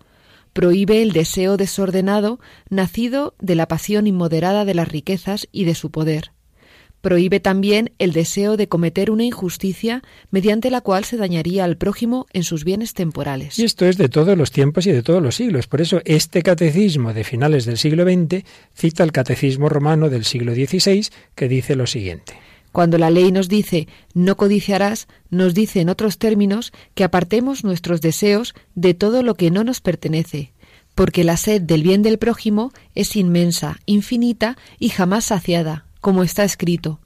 [0.52, 5.90] Prohíbe el deseo desordenado nacido de la pasión inmoderada de las riquezas y de su
[5.90, 6.35] poder.
[7.06, 12.26] Prohíbe también el deseo de cometer una injusticia mediante la cual se dañaría al prójimo
[12.34, 13.60] en sus bienes temporales.
[13.60, 15.68] Y esto es de todos los tiempos y de todos los siglos.
[15.68, 20.56] Por eso este catecismo de finales del siglo XX cita el catecismo romano del siglo
[20.56, 22.34] XVI que dice lo siguiente.
[22.72, 28.02] Cuando la ley nos dice no codiciarás, nos dice en otros términos que apartemos nuestros
[28.02, 30.54] deseos de todo lo que no nos pertenece,
[30.96, 36.44] porque la sed del bien del prójimo es inmensa, infinita y jamás saciada como está
[36.44, 37.00] escrito,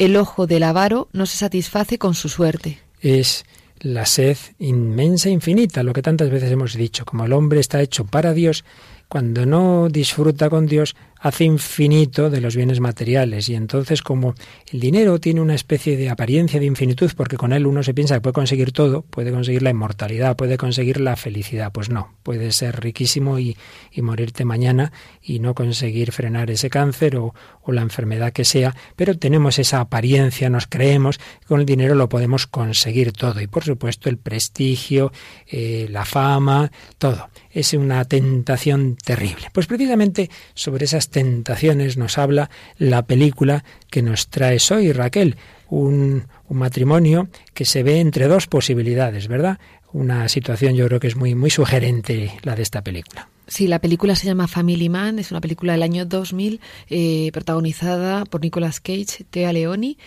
[0.00, 2.80] el ojo del avaro no se satisface con su suerte.
[3.00, 3.44] Es
[3.78, 8.06] la sed inmensa infinita, lo que tantas veces hemos dicho, como el hombre está hecho
[8.06, 8.64] para Dios,
[9.06, 14.34] cuando no disfruta con Dios, hace infinito de los bienes materiales y entonces como
[14.72, 18.14] el dinero tiene una especie de apariencia de infinitud porque con él uno se piensa
[18.14, 22.52] que puede conseguir todo, puede conseguir la inmortalidad, puede conseguir la felicidad, pues no, puede
[22.52, 23.56] ser riquísimo y,
[23.92, 28.74] y morirte mañana y no conseguir frenar ese cáncer o, o, la enfermedad que sea,
[28.96, 33.46] pero tenemos esa apariencia, nos creemos que con el dinero lo podemos conseguir todo y
[33.46, 35.12] por supuesto el prestigio,
[35.46, 37.28] eh, la fama, todo.
[37.50, 39.48] Es una tentación terrible.
[39.52, 45.36] Pues precisamente sobre esas tentaciones nos habla la película que nos trae hoy, Raquel,
[45.68, 49.58] un, un, matrimonio que se ve entre dos posibilidades, ¿verdad?
[49.92, 53.28] Una situación yo creo que es muy, muy sugerente la de esta película.
[53.50, 58.24] Sí, la película se llama Family Man, es una película del año 2000 eh, protagonizada
[58.24, 59.98] por Nicolas Cage, Tea Leoni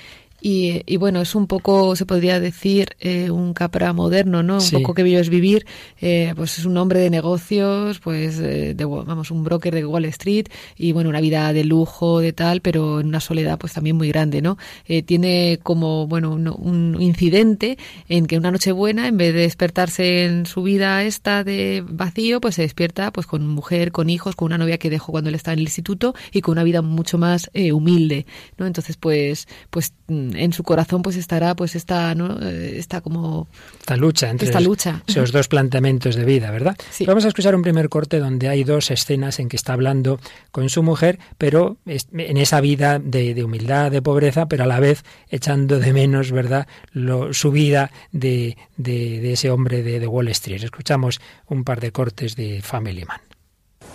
[0.46, 4.56] y, y, bueno, es un poco, se podría decir, eh, un Capra moderno, ¿no?
[4.56, 4.76] Un sí.
[4.76, 5.66] poco que es vivir,
[6.02, 10.04] eh, pues es un hombre de negocios, pues, eh, de, vamos, un broker de Wall
[10.06, 13.96] Street y bueno, una vida de lujo, de tal, pero en una soledad pues también
[13.96, 14.58] muy grande, ¿no?
[14.86, 17.78] Eh, tiene como, bueno, un, un, incidente
[18.10, 22.42] en que una noche buena, en vez de despertarse en su vida esta de vacío,
[22.42, 25.36] pues se despierta pues con mujer, con hijos, con una novia que dejó cuando él
[25.36, 28.26] estaba en el instituto y con una vida mucho más eh, humilde,
[28.58, 28.66] ¿no?
[28.68, 29.94] Entonces, pues, pues
[30.36, 33.48] en su corazón pues estará pues esta no está como
[33.80, 35.04] esta lucha entre esta lucha.
[35.08, 37.06] esos dos planteamientos de vida verdad sí.
[37.06, 40.20] vamos a escuchar un primer corte donde hay dos escenas en que está hablando
[40.52, 44.80] con su mujer pero en esa vida de, de humildad de pobreza pero a la
[44.80, 50.08] vez echando de menos verdad Lo, su vida de, de, de ese hombre de, de
[50.08, 50.64] Wall Street.
[50.64, 53.22] Escuchamos un par de cortes de Family Man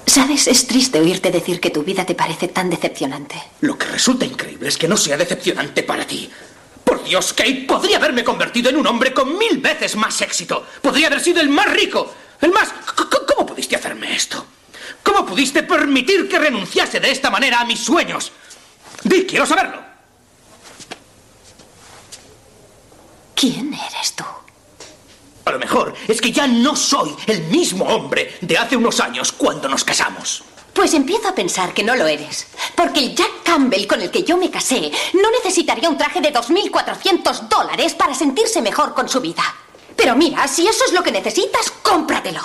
[0.08, 3.36] Sabes, es triste oírte decir que tu vida te parece tan decepcionante.
[3.60, 6.30] Lo que resulta increíble es que no sea decepcionante para ti.
[6.82, 10.66] Por Dios, Kate, podría haberme convertido en un hombre con mil veces más éxito.
[10.80, 12.72] Podría haber sido el más rico, el más...
[12.96, 14.46] ¿Cómo pudiste hacerme esto?
[15.02, 18.32] ¿Cómo pudiste permitir que renunciase de esta manera a mis sueños?
[19.04, 19.82] Di, quiero saberlo.
[23.34, 24.24] ¿Quién eres tú?
[25.48, 29.32] A lo mejor es que ya no soy el mismo hombre de hace unos años
[29.32, 30.44] cuando nos casamos.
[30.74, 32.48] Pues empiezo a pensar que no lo eres.
[32.76, 36.34] Porque el Jack Campbell con el que yo me casé no necesitaría un traje de
[36.34, 39.42] 2.400 dólares para sentirse mejor con su vida.
[39.96, 42.42] Pero mira, si eso es lo que necesitas, cómpratelo.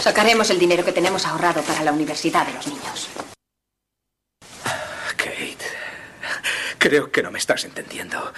[0.00, 3.08] Sacaremos el dinero que tenemos ahorrado para la universidad de los niños.
[5.16, 5.56] Kate,
[6.78, 8.32] creo que no me estás entendiendo.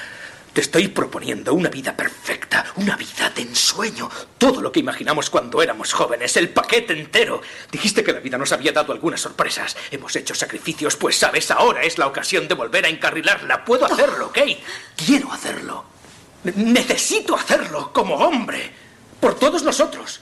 [0.54, 4.08] Te estoy proponiendo una vida perfecta, una vida de ensueño.
[4.38, 7.42] Todo lo que imaginamos cuando éramos jóvenes, el paquete entero.
[7.72, 9.76] Dijiste que la vida nos había dado algunas sorpresas.
[9.90, 13.64] Hemos hecho sacrificios, pues sabes, ahora es la ocasión de volver a encarrilarla.
[13.64, 14.62] Puedo hacerlo, Kate.
[14.94, 15.86] Quiero hacerlo.
[16.44, 18.72] Necesito hacerlo como hombre.
[19.18, 20.20] Por todos nosotros.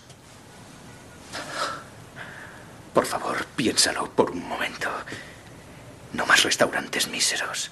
[2.94, 4.88] Por favor, piénsalo por un momento.
[6.14, 7.70] No más restaurantes míseros.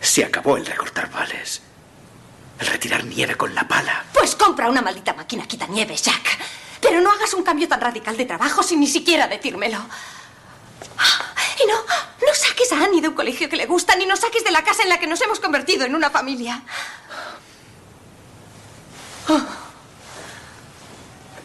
[0.00, 1.62] Se acabó el recortar vales.
[2.58, 4.04] El retirar nieve con la pala.
[4.12, 6.38] Pues compra una maldita máquina quita nieve, Jack.
[6.80, 9.78] Pero no hagas un cambio tan radical de trabajo sin ni siquiera decírmelo.
[11.62, 14.44] Y no, no saques a Annie de un colegio que le gusta, ni nos saques
[14.44, 16.62] de la casa en la que nos hemos convertido en una familia.
[19.28, 19.40] Oh.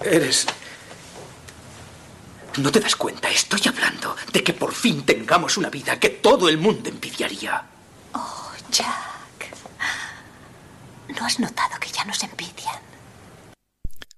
[0.03, 0.45] Eres...
[2.57, 3.29] ¿No te das cuenta?
[3.29, 7.72] Estoy hablando de que por fin tengamos una vida que todo el mundo envidiaría.
[8.73, 9.55] Jack.
[11.19, 12.75] ¿No has notado que ya nos envidian?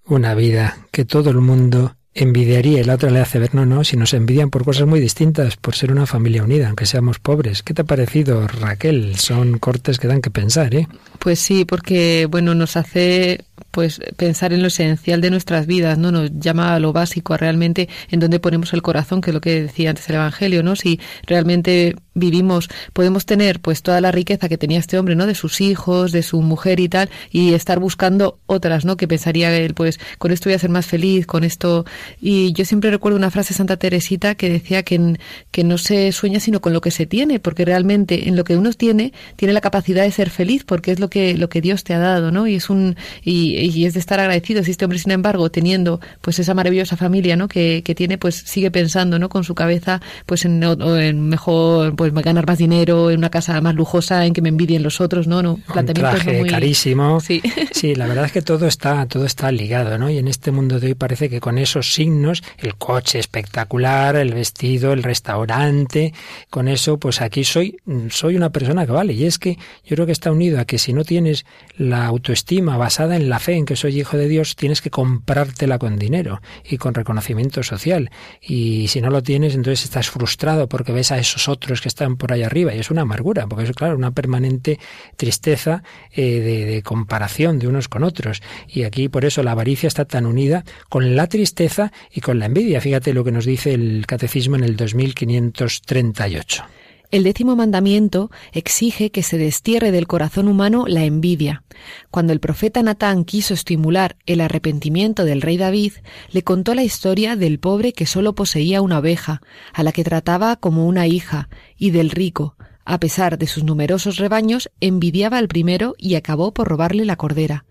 [0.05, 3.83] Una vida que todo el mundo envidiaría y la otra le hace ver, no, no,
[3.83, 7.63] si nos envidian por cosas muy distintas, por ser una familia unida, aunque seamos pobres.
[7.63, 9.17] ¿Qué te ha parecido, Raquel?
[9.17, 10.87] Son cortes que dan que pensar, ¿eh?
[11.19, 13.43] Pues sí, porque, bueno, nos hace
[13.75, 16.09] pues pensar en lo esencial de nuestras vidas, ¿no?
[16.09, 19.41] Nos llama a lo básico, a realmente en donde ponemos el corazón, que es lo
[19.41, 20.77] que decía antes el Evangelio, ¿no?
[20.77, 25.25] Si realmente vivimos, podemos tener pues toda la riqueza que tenía este hombre, ¿no?
[25.27, 28.95] De sus hijos, de su mujer y tal, y estar buscando otras, ¿no?
[28.95, 31.85] Que pensaría él, pues con esto voy a ser más feliz, con esto.
[32.21, 35.17] Y yo siempre recuerdo una frase de Santa Teresita que decía que,
[35.51, 38.55] que no se sueña sino con lo que se tiene, porque realmente en lo que
[38.55, 41.83] uno tiene, tiene la capacidad de ser feliz, porque es lo que, lo que Dios
[41.83, 42.47] te ha dado, ¿no?
[42.47, 44.67] Y es un, y, y es de estar agradecidos.
[44.67, 47.47] Y este hombre, sin embargo, teniendo pues esa maravillosa familia, ¿no?
[47.47, 49.30] Que, que tiene, pues sigue pensando, ¿no?
[49.30, 53.75] Con su cabeza, pues en, en, mejor, pues ganar más dinero, en una casa más
[53.75, 55.41] lujosa, en que me envidien los otros, ¿no?
[55.41, 57.19] no Un traje carísimo.
[57.19, 57.41] Sí.
[57.71, 60.10] sí, la verdad es que todo está, todo está ligado, ¿no?
[60.10, 64.34] Y en este mundo de hoy parece que con esos signos, el coche espectacular, el
[64.34, 66.13] vestido, el restaurante,
[66.49, 67.78] con eso, pues aquí soy,
[68.09, 69.13] soy una persona que vale.
[69.13, 71.45] Y es que yo creo que está unido a que si no tienes
[71.78, 75.78] la autoestima basada en la fe en que soy hijo de Dios, tienes que comprártela
[75.78, 78.12] con dinero y con reconocimiento social.
[78.41, 82.18] Y si no lo tienes, entonces estás frustrado porque ves a esos otros que están
[82.18, 82.74] por ahí arriba.
[82.74, 84.80] Y es una amargura, porque es, claro, una permanente
[85.16, 88.41] tristeza eh, de, de comparación de unos con otros.
[88.68, 92.45] Y aquí, por eso, la avaricia está tan unida con la tristeza y con la
[92.45, 92.82] envidia.
[92.82, 96.84] Fíjate lo que nos dice el Catecismo en el 2538.
[97.16, 101.63] El décimo mandamiento exige que se destierre del corazón humano la envidia.
[102.11, 105.93] Cuando el profeta Natán quiso estimular el arrepentimiento del rey David,
[106.34, 109.41] le contó la historia del pobre que solo poseía una oveja,
[109.72, 111.47] a la que trataba como una hija,
[111.78, 116.68] y del rico, a pesar de sus numerosos rebaños, envidiaba al primero y acabó por
[116.68, 117.63] robarle la cordera.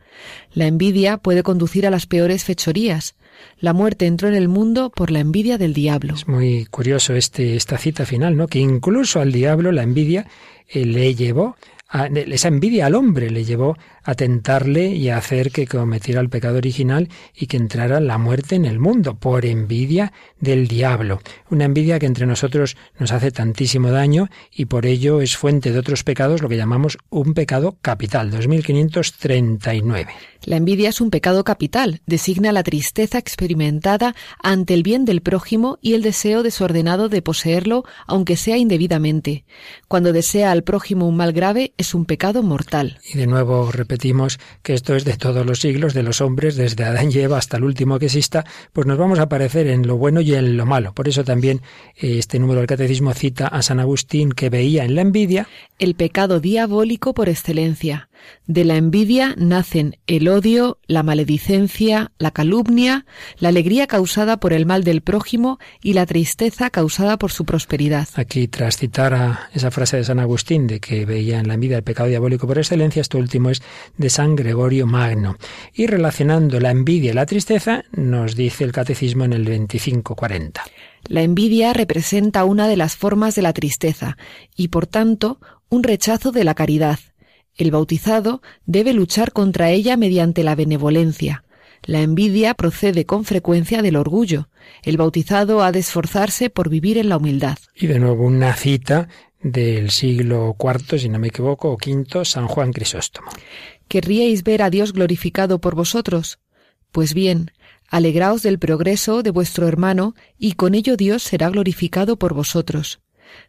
[0.55, 3.15] La envidia puede conducir a las peores fechorías.
[3.59, 6.15] La muerte entró en el mundo por la envidia del diablo.
[6.15, 8.47] Es muy curioso este, esta cita final, ¿no?
[8.47, 10.27] Que incluso al diablo la envidia
[10.69, 11.57] eh, le llevó
[12.13, 16.59] esa envidia al hombre le llevó a tentarle y a hacer que cometiera el pecado
[16.59, 21.21] original y que entrara la muerte en el mundo por envidia del diablo.
[21.51, 25.79] Una envidia que entre nosotros nos hace tantísimo daño y por ello es fuente de
[25.79, 30.13] otros pecados, lo que llamamos un pecado capital, 2539.
[30.45, 35.79] La envidia es un pecado capital, designa la tristeza experimentada ante el bien del prójimo
[35.81, 39.45] y el deseo desordenado de poseerlo, aunque sea indebidamente.
[39.89, 42.99] Cuando desea al prójimo un mal grave, es un pecado mortal.
[43.05, 46.83] Y de nuevo repetimos que esto es de todos los siglos, de los hombres, desde
[46.83, 49.97] Adán y Eva hasta el último que exista, pues nos vamos a parecer en lo
[49.97, 50.93] bueno y en lo malo.
[50.95, 51.63] Por eso también
[51.97, 55.47] eh, este número del catecismo cita a San Agustín que veía en la envidia
[55.79, 58.09] el pecado diabólico por excelencia.
[58.47, 63.07] De la envidia nacen el odio, la maledicencia, la calumnia,
[63.39, 68.09] la alegría causada por el mal del prójimo y la tristeza causada por su prosperidad.
[68.15, 71.77] Aquí, tras citar a esa frase de San Agustín de que veía en la envidia
[71.77, 73.63] el pecado diabólico por excelencia, esto último es
[73.97, 75.37] de San Gregorio Magno.
[75.73, 80.63] Y relacionando la envidia y la tristeza, nos dice el catecismo en el 2540.
[81.09, 84.17] La envidia representa una de las formas de la tristeza
[84.57, 86.99] y, por tanto, un rechazo de la caridad
[87.57, 91.45] el bautizado debe luchar contra ella mediante la benevolencia.
[91.85, 94.49] La envidia procede con frecuencia del orgullo.
[94.83, 97.59] El bautizado ha de esforzarse por vivir en la humildad.
[97.75, 99.09] Y de nuevo una cita
[99.41, 103.31] del siglo IV, si no me equivoco, o V, San Juan Crisóstomo.
[103.89, 106.39] ¿Querríais ver a Dios glorificado por vosotros?
[106.93, 107.51] Pues bien,
[107.89, 113.01] alegraos del progreso de vuestro hermano, y con ello Dios será glorificado por vosotros.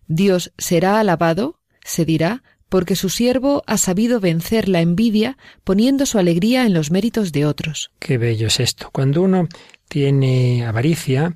[0.08, 6.18] Dios será alabado, se dirá, porque su siervo ha sabido vencer la envidia poniendo su
[6.18, 7.92] alegría en los méritos de otros.
[8.00, 8.90] Qué bello es esto.
[8.92, 9.48] Cuando uno
[9.88, 11.34] tiene avaricia,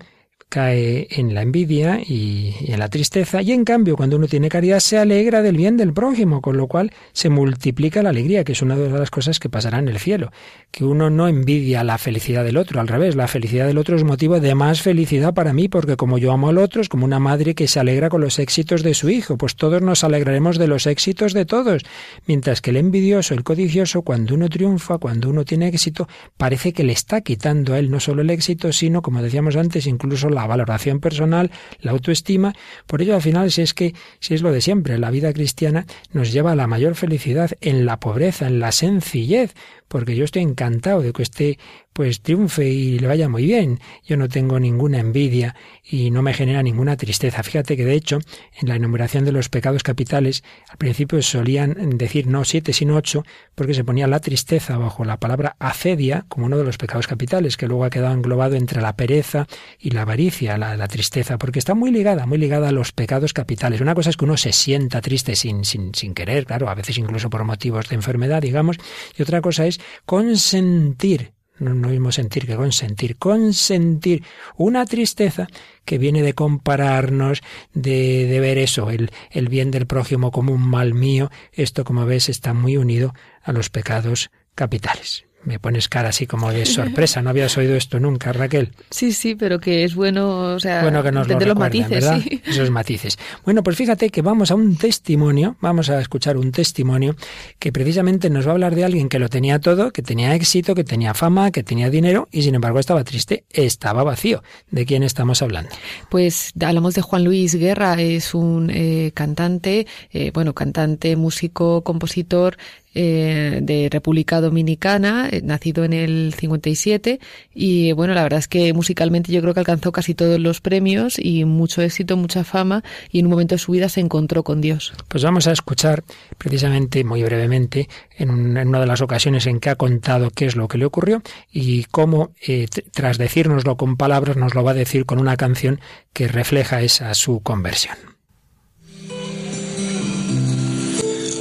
[0.49, 4.79] cae en la envidia y, en la tristeza, y en cambio cuando uno tiene caridad
[4.79, 8.63] se alegra del bien del prójimo, con lo cual se multiplica la alegría, que es
[8.63, 10.31] una de las cosas que pasará en el cielo,
[10.71, 14.03] que uno no envidia la felicidad del otro, al revés, la felicidad del otro es
[14.03, 17.19] motivo de más felicidad para mí, porque como yo amo al otro, es como una
[17.19, 20.67] madre que se alegra con los éxitos de su hijo, pues todos nos alegraremos de
[20.67, 21.83] los éxitos de todos,
[22.25, 26.83] mientras que el envidioso, el codicioso, cuando uno triunfa, cuando uno tiene éxito, parece que
[26.83, 30.38] le está quitando a él no solo el éxito, sino, como decíamos antes, incluso la
[30.41, 32.53] la valoración personal, la autoestima.
[32.85, 35.85] Por ello, al final, si es que, si es lo de siempre, la vida cristiana
[36.11, 39.53] nos lleva a la mayor felicidad en la pobreza, en la sencillez,
[39.89, 41.59] porque yo estoy encantado de que esté
[41.91, 43.81] pues triunfe y le vaya muy bien.
[44.05, 47.43] Yo no tengo ninguna envidia y no me genera ninguna tristeza.
[47.43, 48.19] Fíjate que de hecho,
[48.61, 53.25] en la enumeración de los pecados capitales, al principio solían decir no siete sino ocho,
[53.53, 57.57] porque se ponía la tristeza bajo la palabra acedia como uno de los pecados capitales,
[57.57, 61.59] que luego ha quedado englobado entre la pereza y la avaricia, la, la tristeza, porque
[61.59, 63.81] está muy ligada, muy ligada a los pecados capitales.
[63.81, 66.97] Una cosa es que uno se sienta triste sin, sin, sin querer, claro, a veces
[66.97, 68.77] incluso por motivos de enfermedad, digamos,
[69.17, 74.23] y otra cosa es consentir no, no mismo sentir que consentir, consentir
[74.55, 75.47] una tristeza
[75.85, 77.41] que viene de compararnos,
[77.73, 81.29] de, de ver eso, el, el bien del prójimo como un mal mío.
[81.51, 83.13] Esto, como ves, está muy unido
[83.43, 85.25] a los pecados capitales.
[85.43, 88.71] Me pones cara así como de sorpresa, no habías oído esto nunca, Raquel.
[88.89, 92.21] Sí, sí, pero que es bueno, o sea, bueno que nos lo los matices, ¿verdad?
[92.45, 93.17] Esos matices.
[93.45, 97.15] Bueno, pues fíjate que vamos a un testimonio, vamos a escuchar un testimonio
[97.57, 100.75] que precisamente nos va a hablar de alguien que lo tenía todo, que tenía éxito,
[100.75, 104.43] que tenía fama, que tenía dinero y sin embargo estaba triste, estaba vacío.
[104.71, 105.71] ¿De quién estamos hablando?
[106.09, 112.57] Pues hablamos de Juan Luis Guerra, es un eh, cantante, eh, bueno, cantante, músico, compositor,
[113.01, 117.21] eh, de República Dominicana, eh, nacido en el 57
[117.55, 121.17] y bueno, la verdad es que musicalmente yo creo que alcanzó casi todos los premios
[121.17, 124.59] y mucho éxito, mucha fama y en un momento de su vida se encontró con
[124.59, 124.91] Dios.
[125.07, 126.03] Pues vamos a escuchar
[126.37, 127.87] precisamente muy brevemente
[128.17, 131.21] en, una de las ocasiones en que ha contado qué es lo que le ocurrió
[131.53, 135.79] y cómo eh, tras decírnoslo con palabras nos lo va a decir con una canción
[136.11, 137.95] que refleja esa su conversión.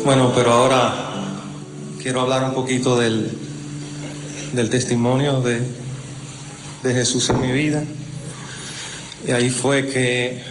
[0.05, 1.08] Bueno, pero ahora
[2.03, 3.31] quiero hablar un poquito del,
[4.53, 5.61] del testimonio de,
[6.83, 7.83] de Jesús en mi vida.
[9.27, 10.43] Y ahí fue que,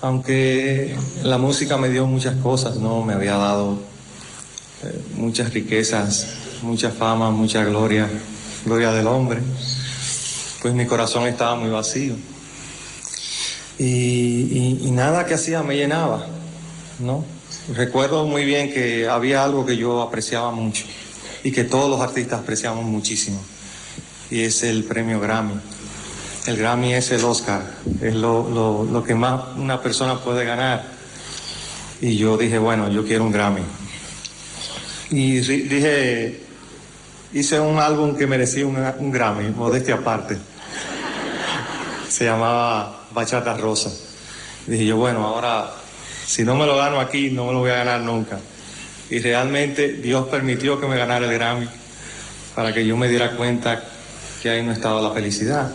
[0.00, 3.78] aunque la música me dio muchas cosas, no me había dado
[4.84, 6.26] eh, muchas riquezas,
[6.62, 8.08] mucha fama, mucha gloria,
[8.64, 9.40] gloria del hombre,
[10.62, 12.14] pues mi corazón estaba muy vacío.
[13.78, 16.26] Y, y nada que hacía me llenaba,
[16.98, 17.24] ¿no?
[17.74, 20.84] Recuerdo muy bien que había algo que yo apreciaba mucho
[21.44, 23.40] y que todos los artistas apreciamos muchísimo
[24.28, 25.54] y es el premio Grammy.
[26.46, 27.62] El Grammy es el Oscar,
[28.00, 30.84] es lo, lo, que más una persona puede ganar.
[32.00, 33.62] Y yo dije, bueno, yo quiero un Grammy.
[35.10, 36.42] Y dije,
[37.32, 40.38] hice un álbum que merecía un, un Grammy, modestia aparte.
[42.08, 43.92] Se llamaba Bachata Rosa.
[44.66, 45.79] Dije yo, bueno, ahora
[46.30, 48.38] si no me lo gano aquí, no me lo voy a ganar nunca.
[49.10, 51.68] Y realmente Dios permitió que me ganara el Grammy
[52.54, 53.82] para que yo me diera cuenta
[54.40, 55.72] que ahí no estaba la felicidad.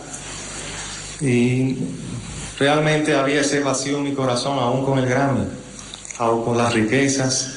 [1.20, 1.76] Y
[2.58, 5.44] realmente había ese vacío en mi corazón, aún con el Grammy,
[6.16, 7.56] aún con las riquezas,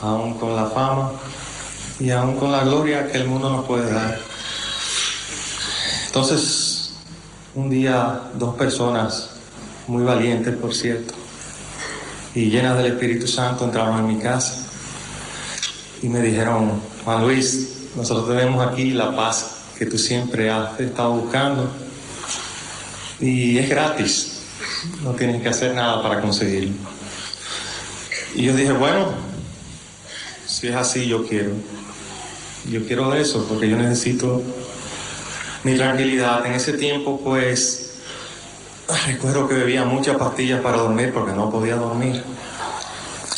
[0.00, 1.10] aún con la fama
[1.98, 4.20] y aún con la gloria que el mundo nos puede dar.
[6.06, 6.92] Entonces,
[7.56, 9.30] un día dos personas,
[9.88, 11.14] muy valientes por cierto,
[12.34, 14.66] y llenas del Espíritu Santo entraron en mi casa
[16.02, 21.12] y me dijeron, Juan Luis, nosotros tenemos aquí la paz que tú siempre has estado
[21.12, 21.70] buscando
[23.20, 24.40] y es gratis,
[25.02, 26.74] no tienes que hacer nada para conseguirlo.
[28.34, 29.12] Y yo dije, bueno,
[30.46, 31.50] si es así, yo quiero.
[32.70, 34.42] Yo quiero eso porque yo necesito
[35.64, 36.46] mi tranquilidad.
[36.46, 37.81] En ese tiempo, pues,
[39.06, 42.22] Recuerdo que bebía muchas pastillas para dormir porque no podía dormir.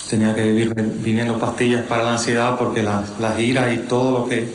[0.09, 4.28] Tenía que vivir viniendo pastillas para la ansiedad porque las la ira y todo lo
[4.28, 4.49] que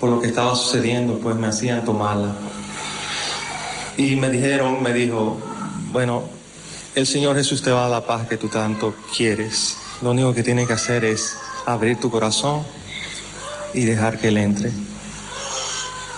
[0.00, 2.34] por lo que estaba sucediendo pues me hacían tomarla.
[3.96, 5.38] Y me dijeron, me dijo,
[5.92, 6.24] bueno,
[6.94, 9.76] el Señor Jesús te va a la paz que tú tanto quieres.
[10.02, 11.36] Lo único que tienes que hacer es
[11.66, 12.64] abrir tu corazón
[13.74, 14.72] y dejar que Él entre.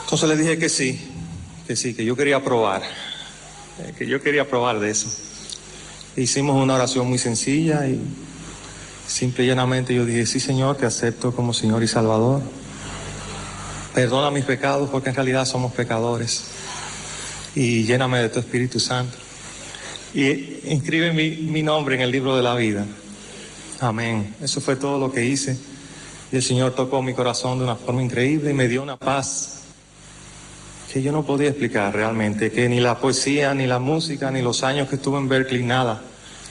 [0.05, 1.01] Entonces le dije que sí,
[1.67, 2.83] que sí, que yo quería probar.
[3.81, 5.09] Eh, que yo quería probar de eso.
[6.17, 8.01] Hicimos una oración muy sencilla y
[9.07, 12.41] simple y llanamente yo dije, sí Señor, te acepto como Señor y Salvador.
[13.93, 16.45] Perdona mis pecados porque en realidad somos pecadores.
[17.57, 19.17] Y lléname de tu Espíritu Santo.
[20.15, 22.87] Y inscribe mi, mi nombre en el libro de la vida.
[23.81, 24.37] Amén.
[24.41, 25.59] Eso fue todo lo que hice.
[26.31, 29.64] Y el Señor tocó mi corazón de una forma increíble y me dio una paz
[30.95, 34.63] que yo no podía explicar realmente, que ni la poesía, ni la música, ni los
[34.63, 36.01] años que estuve en Berkeley, nada.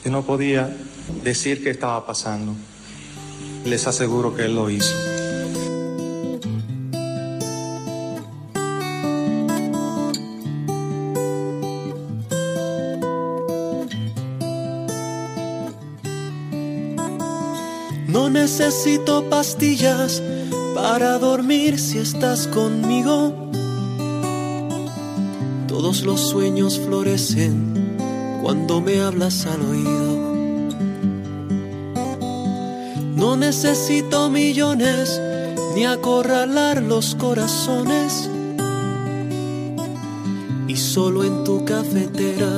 [0.03, 0.69] Yo no podía
[1.23, 2.53] decir qué estaba pasando.
[3.63, 4.93] Les aseguro que Él lo hizo.
[18.09, 20.21] No necesito pastillas
[20.75, 23.43] para dormir si estás conmigo
[26.01, 27.97] los sueños florecen
[28.41, 30.13] cuando me hablas al oído.
[33.15, 35.21] No necesito millones
[35.75, 38.27] ni acorralar los corazones.
[40.67, 42.49] Y solo en tu cafetera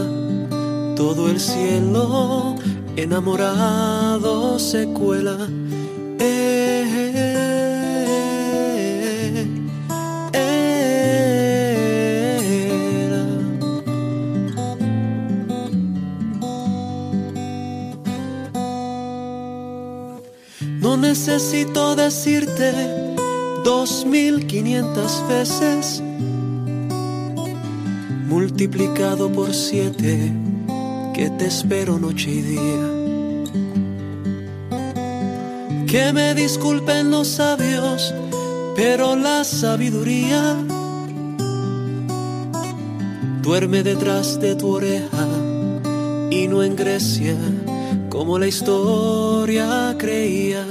[0.95, 2.55] todo el cielo
[2.95, 5.37] enamorado se cuela
[21.09, 22.73] necesito decirte
[23.63, 26.01] dos mil quinientas veces
[28.27, 30.33] multiplicado por siete
[31.13, 32.85] que te espero noche y día.
[35.85, 38.11] Que me disculpen los sabios,
[38.75, 40.57] pero la sabiduría
[43.43, 45.27] duerme detrás de tu oreja
[46.31, 47.37] y no en Grecia
[48.09, 50.65] como la historia creía.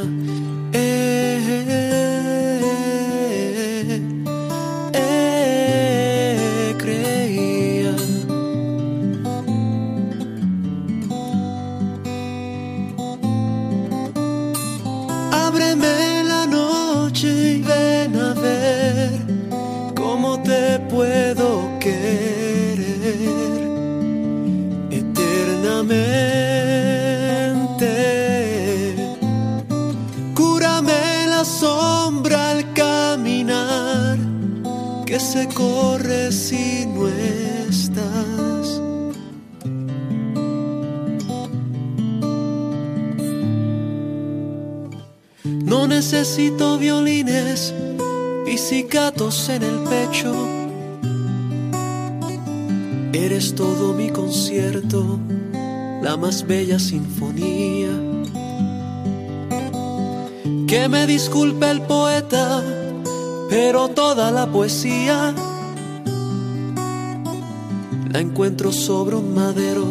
[46.25, 47.75] Necesito violines,
[48.47, 50.33] pisicatos en el pecho.
[53.13, 55.19] Eres todo mi concierto,
[56.01, 57.91] la más bella sinfonía.
[60.67, 62.63] Que me disculpe el poeta
[63.51, 65.35] pero toda la poesía
[68.11, 69.85] la encuentro sobre un madero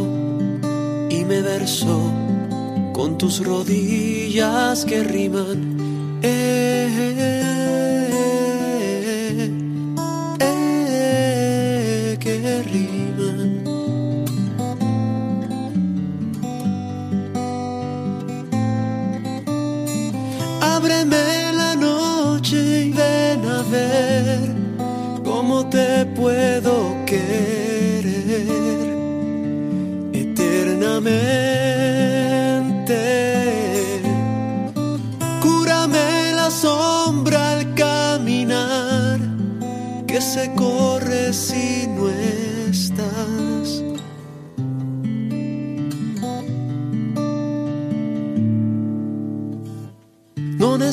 [1.12, 2.12] y me verso
[2.92, 5.73] con tus rodillas que riman.
[6.26, 6.30] Eh.
[6.30, 7.53] eh, eh.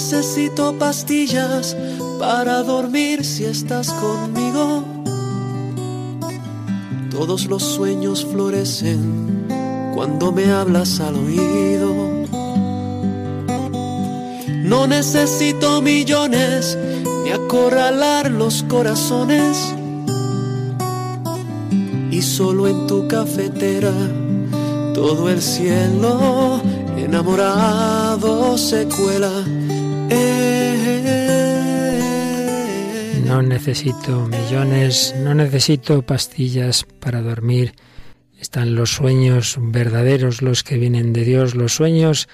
[0.00, 1.76] Necesito pastillas
[2.18, 4.82] para dormir si estás conmigo.
[7.10, 9.46] Todos los sueños florecen
[9.94, 11.94] cuando me hablas al oído.
[14.64, 16.78] No necesito millones
[17.22, 19.74] ni acorralar los corazones.
[22.10, 23.92] Y solo en tu cafetera
[24.94, 26.62] todo el cielo
[26.96, 29.44] enamorado se cuela
[33.30, 37.74] no necesito millones, no necesito pastillas para dormir.
[38.40, 42.28] Están los sueños verdaderos, los que vienen de Dios, los sueños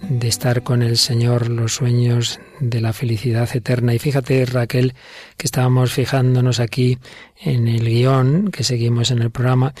[0.00, 3.92] de estar con el Señor, los sueños de la felicidad eterna.
[3.92, 4.94] Y fíjate, Raquel,
[5.36, 6.98] que estábamos fijándonos aquí
[7.40, 9.74] en el guion que seguimos en el programa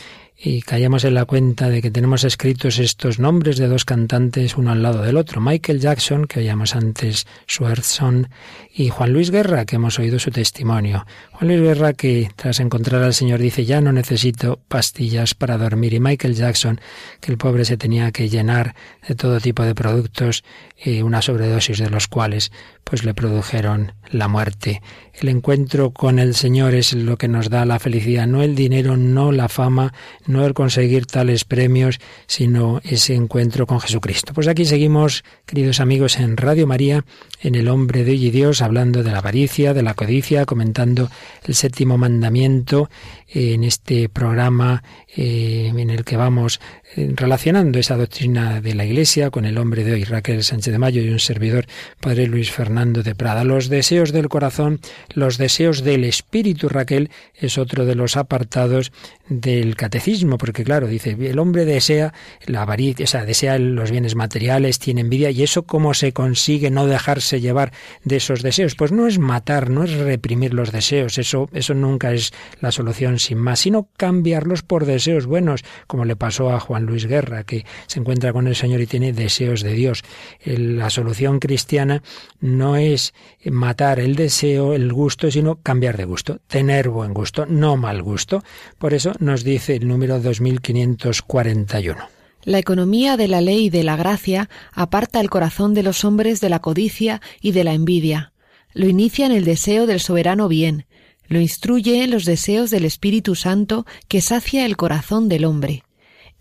[0.44, 4.72] y caíamos en la cuenta de que tenemos escritos estos nombres de dos cantantes uno
[4.72, 5.40] al lado del otro.
[5.40, 8.28] Michael Jackson, que oíamos antes Swerson,
[8.74, 11.06] y Juan Luis Guerra, que hemos oído su testimonio.
[11.30, 15.94] Juan Luis Guerra, que tras encontrar al Señor dice, ya no necesito pastillas para dormir.
[15.94, 16.80] Y Michael Jackson,
[17.20, 18.74] que el pobre se tenía que llenar
[19.06, 20.42] de todo tipo de productos,
[20.84, 22.50] y una sobredosis de los cuales
[22.84, 24.82] pues le produjeron la muerte.
[25.14, 28.96] El encuentro con el Señor es lo que nos da la felicidad, no el dinero,
[28.96, 29.92] no la fama,
[30.26, 34.32] no el conseguir tales premios, sino ese encuentro con Jesucristo.
[34.34, 37.04] Pues aquí seguimos, queridos amigos, en Radio María,
[37.40, 41.10] en El Hombre de hoy y Dios, hablando de la avaricia, de la codicia, comentando
[41.44, 42.90] el séptimo mandamiento
[43.34, 44.82] en este programa
[45.16, 46.60] eh, en el que vamos
[46.96, 50.78] eh, relacionando esa doctrina de la Iglesia con el hombre de hoy, Raquel Sánchez de
[50.78, 51.66] Mayo y un servidor,
[52.00, 53.44] Padre Luis Fernando de Prada.
[53.44, 54.80] Los deseos del corazón,
[55.14, 58.92] los deseos del espíritu, Raquel, es otro de los apartados
[59.28, 62.12] del catecismo, porque claro, dice, el hombre desea
[62.46, 66.70] la avaricia, o sea, desea los bienes materiales, tiene envidia, y eso cómo se consigue
[66.70, 67.72] no dejarse llevar
[68.04, 68.74] de esos deseos.
[68.74, 73.18] Pues no es matar, no es reprimir los deseos, eso, eso nunca es la solución
[73.22, 77.64] sin más, sino cambiarlos por deseos buenos, como le pasó a Juan Luis Guerra, que
[77.86, 80.02] se encuentra con el Señor y tiene deseos de Dios.
[80.44, 82.02] La solución cristiana
[82.40, 83.14] no es
[83.44, 88.42] matar el deseo, el gusto, sino cambiar de gusto, tener buen gusto, no mal gusto.
[88.78, 92.08] Por eso nos dice el número 2541.
[92.44, 96.40] La economía de la ley y de la gracia aparta el corazón de los hombres
[96.40, 98.32] de la codicia y de la envidia.
[98.74, 100.86] lo inicia en el deseo del soberano bien,
[101.32, 105.82] lo instruye en los deseos del Espíritu Santo que sacia el corazón del hombre.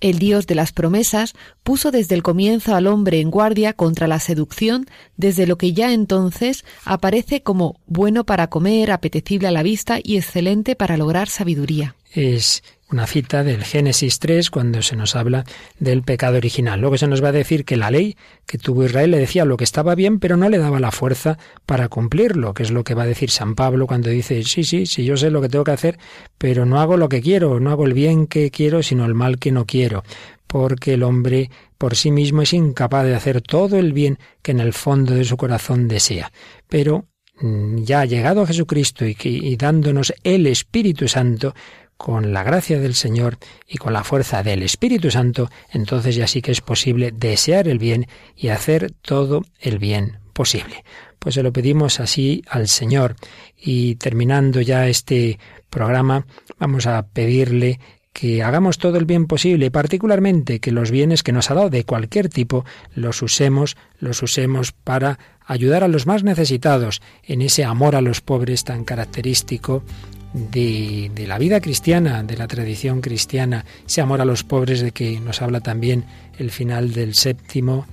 [0.02, 1.34] El Dios de las promesas
[1.64, 5.94] puso desde el comienzo al hombre en guardia contra la seducción, desde lo que ya
[5.94, 11.96] entonces aparece como bueno para comer, apetecible a la vista y excelente para lograr sabiduría.
[12.14, 15.46] Es una cita del Génesis 3 cuando se nos habla
[15.80, 16.80] del pecado original.
[16.82, 19.58] Luego se nos va a decir que la ley que tuvo Israel le decía lo
[19.58, 22.94] que estaba bien, pero no le daba la fuerza para cumplirlo, que es lo que
[22.94, 25.64] va a decir San Pablo cuando dice, sí, sí, sí, yo sé lo que tengo
[25.64, 25.98] que hacer,
[26.38, 29.40] pero no hago lo que quiero, no hago el bien que quiero, sino el mal
[29.40, 30.04] que no quiero,
[30.48, 34.60] porque el hombre por sí mismo es incapaz de hacer todo el bien que en
[34.60, 36.32] el fondo de su corazón desea.
[36.68, 37.06] Pero
[37.40, 41.56] mm, ya ha llegado Jesucristo y, y dándonos el Espíritu Santo,
[42.02, 43.38] con la gracia del Señor
[43.68, 47.78] y con la fuerza del Espíritu Santo, entonces ya sí que es posible desear el
[47.78, 50.84] bien y hacer todo el bien posible.
[51.20, 53.18] Pues se lo pedimos así al Señor
[53.56, 55.38] y terminando ya este
[55.70, 56.26] programa
[56.58, 57.80] vamos a pedirle
[58.14, 61.84] que hagamos todo el bien posible, particularmente que los bienes que nos ha dado de
[61.84, 67.96] cualquier tipo los usemos, los usemos para ayudar a los más necesitados en ese amor
[67.96, 69.84] a los pobres tan característico
[70.34, 75.20] de, la vida cristiana, de la tradición cristiana, ese amor a los pobres de que
[75.20, 76.06] nos habla también
[76.38, 77.86] el final del séptimo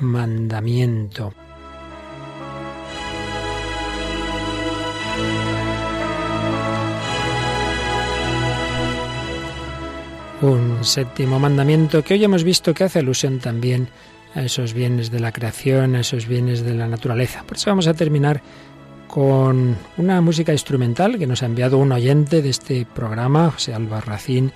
[0.00, 1.34] mandamiento.
[10.40, 13.88] Un séptimo mandamiento que hoy hemos visto que hace alusión también
[14.34, 17.44] a esos bienes de la creación, a esos bienes de la naturaleza.
[17.44, 18.42] Por eso vamos a terminar
[19.12, 24.52] con una música instrumental que nos ha enviado un oyente de este programa, José Albarracín,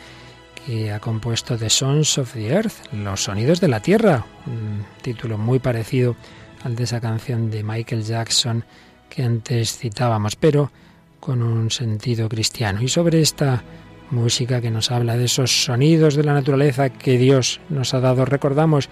[0.65, 5.37] que ha compuesto The Sons of the Earth, Los Sonidos de la Tierra, un título
[5.37, 6.17] muy parecido
[6.65, 8.65] al de esa canción de Michael Jackson
[9.11, 10.73] que antes citábamos, pero
[11.21, 12.81] con un sentido cristiano.
[12.81, 13.63] Y sobre esta
[14.11, 18.25] música que nos habla de esos sonidos de la naturaleza que Dios nos ha dado,
[18.25, 18.89] recordamos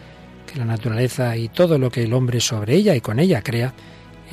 [0.47, 3.73] que la naturaleza y todo lo que el hombre sobre ella y con ella crea,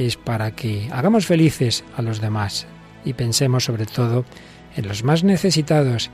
[0.07, 2.67] es para que hagamos felices a los demás
[3.05, 4.25] y pensemos sobre todo
[4.75, 6.11] en los más necesitados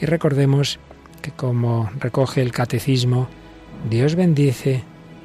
[0.00, 0.78] y recordemos
[1.22, 3.28] que como recoge el catecismo,
[3.88, 4.82] Dios bendice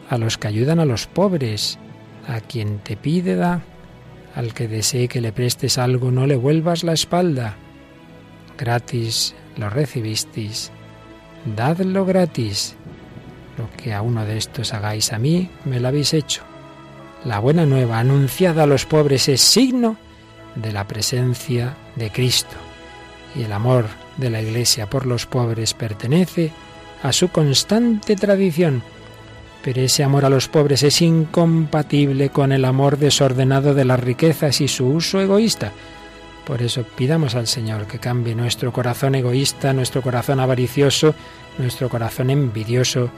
[0.09, 1.79] a los que ayudan a los pobres,
[2.27, 3.61] a quien te pide da,
[4.35, 7.55] al que desee que le prestes algo no le vuelvas la espalda.
[8.57, 10.71] Gratis lo recibisteis,
[11.55, 12.75] dadlo gratis.
[13.57, 16.50] Lo que a uno de estos hagáis a mí, me lo habéis hecho.
[17.23, 19.97] La buena nueva anunciada a los pobres es signo
[20.55, 22.55] de la presencia de Cristo
[23.35, 23.85] y el amor
[24.17, 26.51] de la Iglesia por los pobres pertenece
[27.03, 28.81] a su constante tradición.
[29.63, 34.59] Pero ese amor a los pobres es incompatible con el amor desordenado de las riquezas
[34.59, 35.71] y su uso egoísta.
[36.45, 41.13] Por eso pidamos al Señor que cambie nuestro corazón egoísta, nuestro corazón avaricioso,
[41.59, 43.11] nuestro corazón envidioso,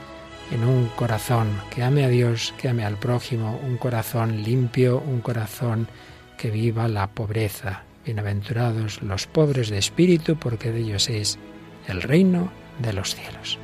[0.50, 5.20] en un corazón que ame a Dios, que ame al prójimo, un corazón limpio, un
[5.20, 5.88] corazón
[6.38, 7.82] que viva la pobreza.
[8.04, 11.38] Bienaventurados los pobres de espíritu, porque de ellos es
[11.88, 13.58] el reino de los cielos.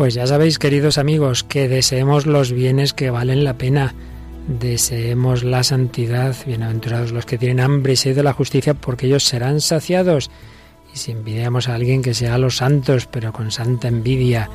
[0.00, 3.94] Pues ya sabéis, queridos amigos, que deseemos los bienes que valen la pena,
[4.48, 9.24] deseemos la santidad, bienaventurados los que tienen hambre y sed de la justicia, porque ellos
[9.24, 10.30] serán saciados.
[10.94, 14.48] Y si envidiamos a alguien que sea a los santos, pero con santa envidia,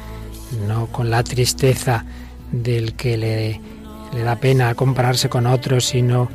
[0.68, 2.06] no con la tristeza
[2.52, 3.62] del que le,
[4.16, 6.28] le da pena compararse con otros, sino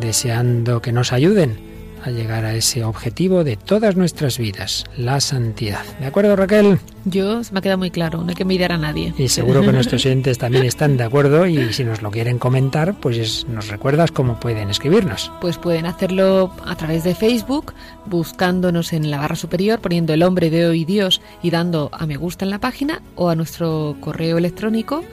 [0.00, 1.69] deseando que nos ayuden
[2.04, 5.84] a llegar a ese objetivo de todas nuestras vidas, la santidad.
[5.98, 6.78] ¿De acuerdo, Raquel?
[7.04, 9.14] Yo me ha quedado muy claro, no hay que mirar a nadie.
[9.16, 12.94] Y seguro que nuestros oyentes también están de acuerdo y si nos lo quieren comentar,
[13.00, 15.32] pues nos recuerdas cómo pueden escribirnos.
[15.40, 17.72] Pues pueden hacerlo a través de Facebook,
[18.06, 22.16] buscándonos en la barra superior, poniendo el hombre de hoy Dios y dando a me
[22.16, 25.04] gusta en la página o a nuestro correo electrónico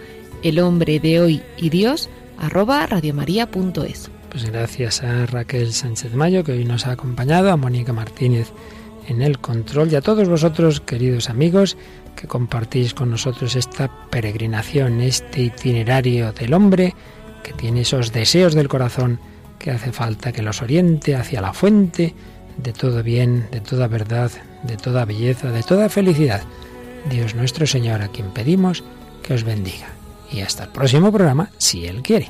[0.44, 4.12] el hombre de hoy y Dios arroba radiomaria.es.
[4.30, 8.52] Pues gracias a Raquel Sánchez Mayo que hoy nos ha acompañado, a Mónica Martínez
[9.08, 11.78] en el control y a todos vosotros, queridos amigos,
[12.16, 16.94] que compartís con nosotros esta peregrinación, este itinerario del hombre
[17.42, 19.20] que tiene esos deseos del corazón
[19.60, 22.14] que hace falta que los oriente hacia la fuente
[22.58, 24.32] de todo bien, de toda verdad,
[24.64, 26.42] de toda belleza, de toda felicidad.
[27.10, 28.84] Dios nuestro Señor, a quien pedimos
[29.24, 29.88] que os bendiga.
[30.32, 32.30] Y hasta el próximo programa, si Él quiere.